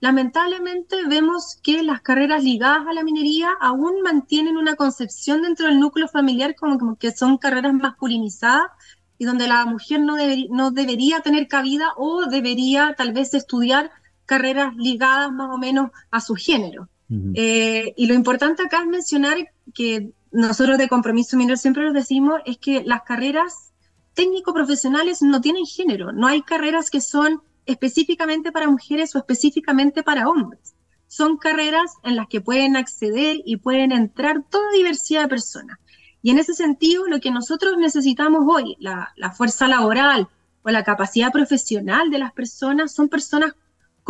lamentablemente 0.00 0.96
vemos 1.06 1.58
que 1.62 1.82
las 1.82 2.00
carreras 2.00 2.42
ligadas 2.42 2.86
a 2.88 2.92
la 2.92 3.04
minería 3.04 3.50
aún 3.60 4.02
mantienen 4.02 4.56
una 4.56 4.74
concepción 4.74 5.42
dentro 5.42 5.66
del 5.66 5.78
núcleo 5.78 6.08
familiar 6.08 6.54
como, 6.56 6.96
que 6.96 7.12
son 7.12 7.38
carreras 7.38 7.74
masculinizadas 7.74 8.70
y 9.18 9.26
donde 9.26 9.46
la 9.46 9.66
mujer 9.66 10.00
no, 10.00 10.16
no 10.50 10.70
debería 10.70 11.20
tener 11.20 11.46
cabida 11.46 11.92
o 11.96 12.24
debería 12.26 12.94
tal 12.96 13.12
vez 13.12 13.34
estudiar 13.34 13.90
carreras 14.24 14.74
ligadas 14.76 15.30
más 15.30 15.50
o 15.54 15.58
menos 15.58 15.90
a 16.10 16.20
su 16.20 16.34
género. 16.34 16.88
Eh, 17.34 17.92
y 17.96 18.06
lo 18.06 18.14
importante 18.14 18.62
acá 18.62 18.80
es 18.82 18.86
mencionar 18.86 19.36
que 19.74 20.12
nosotros 20.30 20.78
de 20.78 20.88
Compromiso 20.88 21.36
Minero 21.36 21.56
siempre 21.56 21.82
lo 21.82 21.92
decimos, 21.92 22.40
es 22.46 22.58
que 22.58 22.84
las 22.84 23.02
carreras 23.02 23.72
técnico-profesionales 24.14 25.22
no 25.22 25.40
tienen 25.40 25.66
género, 25.66 26.12
no 26.12 26.28
hay 26.28 26.42
carreras 26.42 26.90
que 26.90 27.00
son 27.00 27.42
específicamente 27.66 28.52
para 28.52 28.68
mujeres 28.68 29.14
o 29.14 29.18
específicamente 29.18 30.02
para 30.02 30.28
hombres, 30.28 30.74
son 31.08 31.36
carreras 31.36 31.92
en 32.04 32.16
las 32.16 32.28
que 32.28 32.40
pueden 32.40 32.76
acceder 32.76 33.38
y 33.44 33.56
pueden 33.56 33.90
entrar 33.90 34.44
toda 34.48 34.70
diversidad 34.72 35.22
de 35.22 35.28
personas. 35.28 35.78
Y 36.22 36.30
en 36.30 36.38
ese 36.38 36.54
sentido, 36.54 37.06
lo 37.06 37.18
que 37.18 37.30
nosotros 37.30 37.76
necesitamos 37.78 38.44
hoy, 38.46 38.76
la, 38.78 39.12
la 39.16 39.32
fuerza 39.32 39.66
laboral 39.66 40.28
o 40.62 40.70
la 40.70 40.84
capacidad 40.84 41.32
profesional 41.32 42.10
de 42.10 42.18
las 42.18 42.32
personas, 42.32 42.92
son 42.92 43.08
personas 43.08 43.54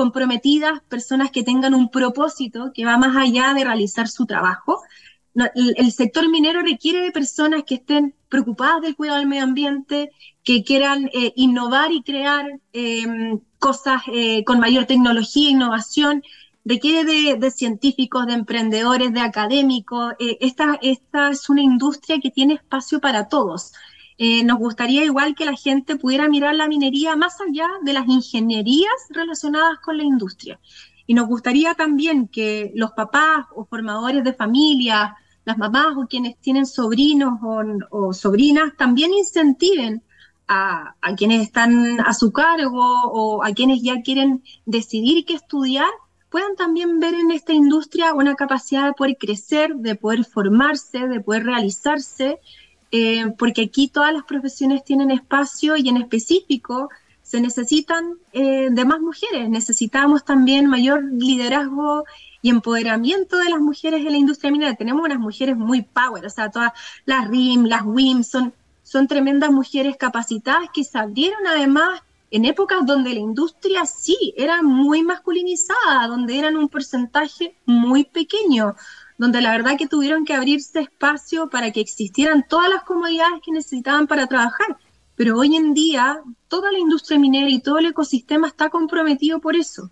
comprometidas, 0.01 0.81
personas 0.89 1.31
que 1.31 1.43
tengan 1.43 1.75
un 1.75 1.91
propósito 1.91 2.73
que 2.73 2.87
va 2.87 2.97
más 2.97 3.15
allá 3.19 3.53
de 3.53 3.65
realizar 3.65 4.09
su 4.09 4.25
trabajo. 4.25 4.81
El, 5.55 5.93
sector 5.93 6.27
minero 6.31 6.63
requiere 6.63 7.03
de 7.03 7.11
personas 7.13 7.65
que 7.65 7.75
estén 7.75 8.15
preocupadas 8.31 8.81
del 8.81 8.97
cuidado 8.97 9.19
del 9.19 9.29
medio 9.29 9.45
ambiente, 9.45 10.11
que 10.43 10.65
quieran 10.65 11.11
eh, 11.13 11.35
innovar 11.37 11.93
y 11.93 12.03
crear 12.03 12.47
em, 12.73 13.41
cosas 13.59 14.01
eh, 14.11 14.43
con 14.45 14.59
mayor 14.59 14.87
tecnología 14.87 15.49
e 15.49 15.53
innovación, 15.53 16.23
requiere 16.65 17.37
de, 17.37 17.51
científicos, 17.51 18.27
de 18.27 18.33
emprendedores, 18.33 19.13
de 19.13 19.21
académicos. 19.21 20.15
Eh, 20.19 20.39
esta, 20.41 20.79
esta 20.81 21.29
es 21.29 21.51
una 21.51 21.61
industria 21.61 22.21
que 22.23 22.31
tiene 22.31 22.55
espacio 22.55 23.01
para 23.01 23.29
todos. 23.29 23.73
Eh, 24.23 24.45
nos 24.45 24.59
gustaría 24.59 25.03
igual 25.03 25.35
que 25.35 25.47
la 25.47 25.55
gente 25.57 25.97
pudiera 25.97 26.29
mirar 26.29 26.55
la 26.55 26.69
minería 26.69 27.17
más 27.17 27.41
allá 27.41 27.67
de 27.81 27.95
las 27.95 28.07
ingenierías 28.07 28.93
relacionadas 29.09 29.79
con 29.79 29.97
la 29.97 30.03
industria. 30.03 30.61
Y 31.07 31.15
nos 31.15 31.27
gustaría 31.27 31.73
también 31.75 32.29
que 32.29 32.71
los 32.75 32.91
papás 32.91 33.47
o 33.55 33.65
formadores 33.65 34.23
de 34.23 34.35
familia, 34.35 35.17
las 35.47 35.57
mamás 35.57 35.97
o 35.97 36.07
quienes 36.07 36.37
tienen 36.37 36.67
sobrinos 36.67 37.41
o, 37.91 38.13
sobrinas, 38.13 38.77
también 38.77 39.11
incentiven 39.15 40.03
a, 40.47 40.95
a, 41.01 41.15
quienes 41.15 41.41
están 41.41 41.99
a 42.01 42.13
su 42.13 42.31
cargo 42.31 42.85
o 43.05 43.43
a 43.43 43.55
quienes 43.55 43.81
ya 43.81 44.03
quieren 44.03 44.43
decidir 44.67 45.25
qué 45.25 45.33
estudiar, 45.33 45.89
puedan 46.29 46.57
también 46.57 47.01
ver 47.01 47.15
en 47.15 47.31
esta 47.31 47.55
industria 47.55 48.13
una 48.13 48.35
capacidad 48.35 48.85
de 48.85 48.93
poder 48.93 49.17
crecer, 49.19 49.77
de 49.77 49.95
poder 49.95 50.27
formarse, 50.27 51.09
de 51.09 51.21
poder 51.21 51.45
realizarse 51.45 52.39
eh, 52.93 53.33
porque 53.39 53.63
aquí 53.63 53.89
todas 53.89 54.13
las 54.13 54.25
profesiones 54.25 54.85
tienen 54.85 55.11
espacio 55.11 55.77
y 55.77 55.89
en 55.89 55.97
específico 55.97 56.89
se 57.23 57.41
necesitan 57.41 58.15
eh, 58.33 58.69
de 58.71 58.85
más 58.85 59.01
mujeres. 59.01 59.49
Necesitamos 59.49 60.25
también 60.25 60.67
mayor 60.67 61.05
liderazgo 61.05 62.05
y 62.43 62.51
empoderamiento 62.51 63.37
de 63.37 63.51
las 63.51 63.61
mujeres 63.61 64.01
en 64.01 64.13
la 64.13 64.19
industria 64.19 64.51
minera. 64.51 64.75
Tenemos 64.75 65.05
unas 65.05 65.21
mujeres 65.21 65.57
muy 65.57 65.83
power, 65.83 66.27
o 66.27 66.31
sea, 66.31 66.51
todas 66.51 66.73
las 67.05 67.29
RIM, 67.29 67.67
las 67.67 67.83
WIM, 67.85 68.25
son, 68.25 68.53
son 68.83 69.07
tremendas 69.07 69.53
mujeres 69.53 69.97
capacitadas 69.97 70.71
que 70.75 70.83
se 70.83 70.99
abrieron 70.99 71.47
además 71.47 72.03
en 72.33 72.45
épocas 72.45 72.87
donde 72.87 73.15
la 73.15 73.21
industria 73.21 73.85
sí 73.87 74.35
era 74.37 74.63
muy 74.63 75.03
masculinizada, 75.03 76.07
donde 76.09 76.39
eran 76.39 76.57
un 76.57 76.69
porcentaje 76.69 77.55
muy 77.67 78.05
pequeño 78.05 78.75
donde 79.21 79.43
la 79.43 79.51
verdad 79.51 79.77
que 79.77 79.87
tuvieron 79.87 80.25
que 80.25 80.33
abrirse 80.33 80.81
espacio 80.81 81.51
para 81.51 81.73
que 81.73 81.81
existieran 81.83 82.47
todas 82.49 82.71
las 82.71 82.85
comodidades 82.85 83.43
que 83.45 83.53
necesitaban 83.53 84.07
para 84.07 84.27
trabajar. 84.27 84.79
Pero 85.15 85.37
hoy 85.37 85.57
en 85.57 85.75
día 85.75 86.23
toda 86.49 86.73
la 86.73 86.79
industria 86.79 87.19
minera 87.19 87.51
y 87.51 87.61
todo 87.61 87.77
el 87.81 87.85
ecosistema 87.85 88.49
está 88.49 88.71
comprometido 88.71 89.39
por 89.39 89.57
eso. 89.57 89.91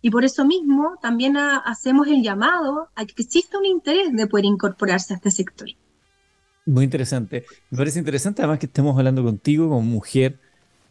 Y 0.00 0.08
por 0.08 0.24
eso 0.24 0.46
mismo 0.46 0.94
también 1.02 1.36
hacemos 1.36 2.08
el 2.08 2.22
llamado 2.22 2.88
a 2.94 3.04
que 3.04 3.12
exista 3.22 3.58
un 3.58 3.66
interés 3.66 4.14
de 4.14 4.26
poder 4.26 4.46
incorporarse 4.46 5.12
a 5.12 5.16
este 5.16 5.30
sector. 5.30 5.68
Muy 6.64 6.84
interesante. 6.84 7.44
Me 7.68 7.76
parece 7.76 7.98
interesante 7.98 8.40
además 8.40 8.60
que 8.60 8.66
estemos 8.66 8.96
hablando 8.96 9.22
contigo 9.22 9.68
como 9.68 9.82
mujer 9.82 10.40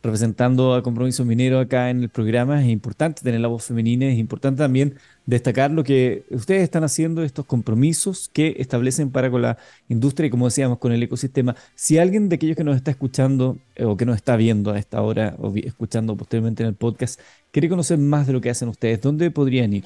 representando 0.02 0.74
a 0.74 0.84
Compromiso 0.84 1.26
Minero 1.26 1.60
acá 1.60 1.90
en 1.90 2.04
el 2.04 2.10
programa. 2.10 2.62
Es 2.62 2.70
importante 2.70 3.22
tener 3.22 3.42
la 3.42 3.48
voz 3.48 3.66
femenina, 3.66 4.08
es 4.08 4.18
importante 4.18 4.60
también 4.60 4.96
destacar 5.26 5.72
lo 5.72 5.84
que 5.84 6.24
ustedes 6.32 6.64
están 6.64 6.84
haciendo, 6.84 7.24
estos 7.24 7.46
compromisos 7.46 8.30
que 8.32 8.56
establecen 8.60 9.12
para 9.12 9.30
con 9.30 9.42
la 9.42 9.58
industria 9.90 10.28
y 10.28 10.30
como 10.30 10.46
decíamos, 10.46 10.80
con 10.80 10.92
el 10.92 11.04
ecosistema. 11.04 11.56
Si 11.76 11.98
alguien 11.98 12.30
de 12.30 12.36
aquellos 12.36 12.56
que 12.56 12.64
nos 12.64 12.76
está 12.76 12.92
escuchando 12.92 13.58
eh, 13.76 13.86
o 13.86 13.98
que 13.98 14.06
nos 14.06 14.16
está 14.16 14.36
viendo 14.38 14.72
a 14.72 14.80
esta 14.80 15.02
hora 15.02 15.36
o 15.40 15.54
escuchando 15.56 16.16
posteriormente 16.16 16.64
en 16.64 16.70
el 16.70 16.76
podcast, 16.76 17.20
quiere 17.52 17.70
conocer 17.70 17.98
más 17.98 18.28
de 18.28 18.34
lo 18.34 18.42
que 18.42 18.50
hacen 18.50 18.70
ustedes, 18.70 19.02
¿dónde 19.02 19.32
podrían 19.32 19.74
ir? 19.74 19.86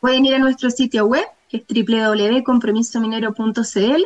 Pueden 0.00 0.24
ir 0.24 0.34
a 0.34 0.38
nuestro 0.38 0.70
sitio 0.70 1.06
web, 1.06 1.24
que 1.48 1.64
es 1.66 1.68
www.compromisominero.cl 1.68 4.02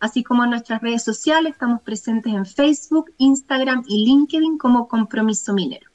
así 0.00 0.22
como 0.22 0.44
en 0.44 0.50
nuestras 0.50 0.82
redes 0.82 1.02
sociales. 1.02 1.52
Estamos 1.52 1.82
presentes 1.82 2.32
en 2.32 2.46
Facebook, 2.46 3.12
Instagram 3.18 3.84
y 3.88 4.04
LinkedIn 4.04 4.58
como 4.58 4.88
Compromiso 4.88 5.54
Minero. 5.54 5.88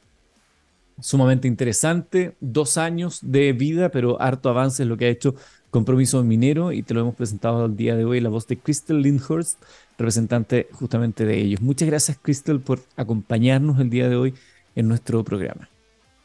Sumamente 1.02 1.48
interesante, 1.48 2.36
dos 2.42 2.78
años 2.78 3.20
de 3.22 3.54
vida, 3.54 3.90
pero 3.90 4.22
harto 4.22 4.50
avance 4.50 4.84
es 4.84 4.90
lo 4.90 4.98
que 4.98 5.06
ha 5.06 5.10
hecho 5.10 5.36
Compromiso 5.70 6.24
Minero 6.24 6.72
y 6.72 6.84
te 6.84 6.94
lo 6.94 7.02
hemos 7.02 7.16
presentado 7.16 7.66
el 7.66 7.76
día 7.76 7.96
de 7.96 8.04
hoy 8.04 8.20
la 8.20 8.30
voz 8.30 8.48
de 8.48 8.58
Crystal 8.58 9.02
Lindhurst, 9.02 9.62
representante 9.98 10.68
justamente 10.74 11.26
de 11.26 11.40
ellos. 11.40 11.62
Muchas 11.62 11.88
gracias 11.88 12.18
Crystal 12.22 12.60
por 12.60 12.82
acompañarnos 12.98 13.80
el 13.80 13.90
día 13.90 14.10
de 14.10 14.16
hoy 14.16 14.34
en 14.76 14.88
nuestro 14.88 15.24
programa. 15.24 15.70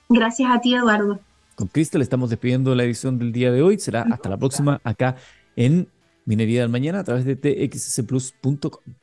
Gracias 0.09 0.51
a 0.51 0.61
ti 0.61 0.75
Eduardo. 0.75 1.21
Con 1.55 1.69
Crystal 1.69 2.03
estamos 2.03 2.31
despidiendo 2.31 2.75
la 2.75 2.85
edición 2.85 3.19
del 3.19 3.33
día 3.33 3.53
de 3.53 3.63
hoy. 3.63 3.79
Será 3.79 4.03
hasta 4.11 4.29
la 4.29 4.37
próxima 4.37 4.81
acá 4.83 5.17
en 5.57 5.89
Minería 6.25 6.61
del 6.61 6.71
Mañana 6.71 7.01
a 7.01 7.05
través 7.05 7.25
de 7.25 7.37
txcplus.com. 7.37 8.95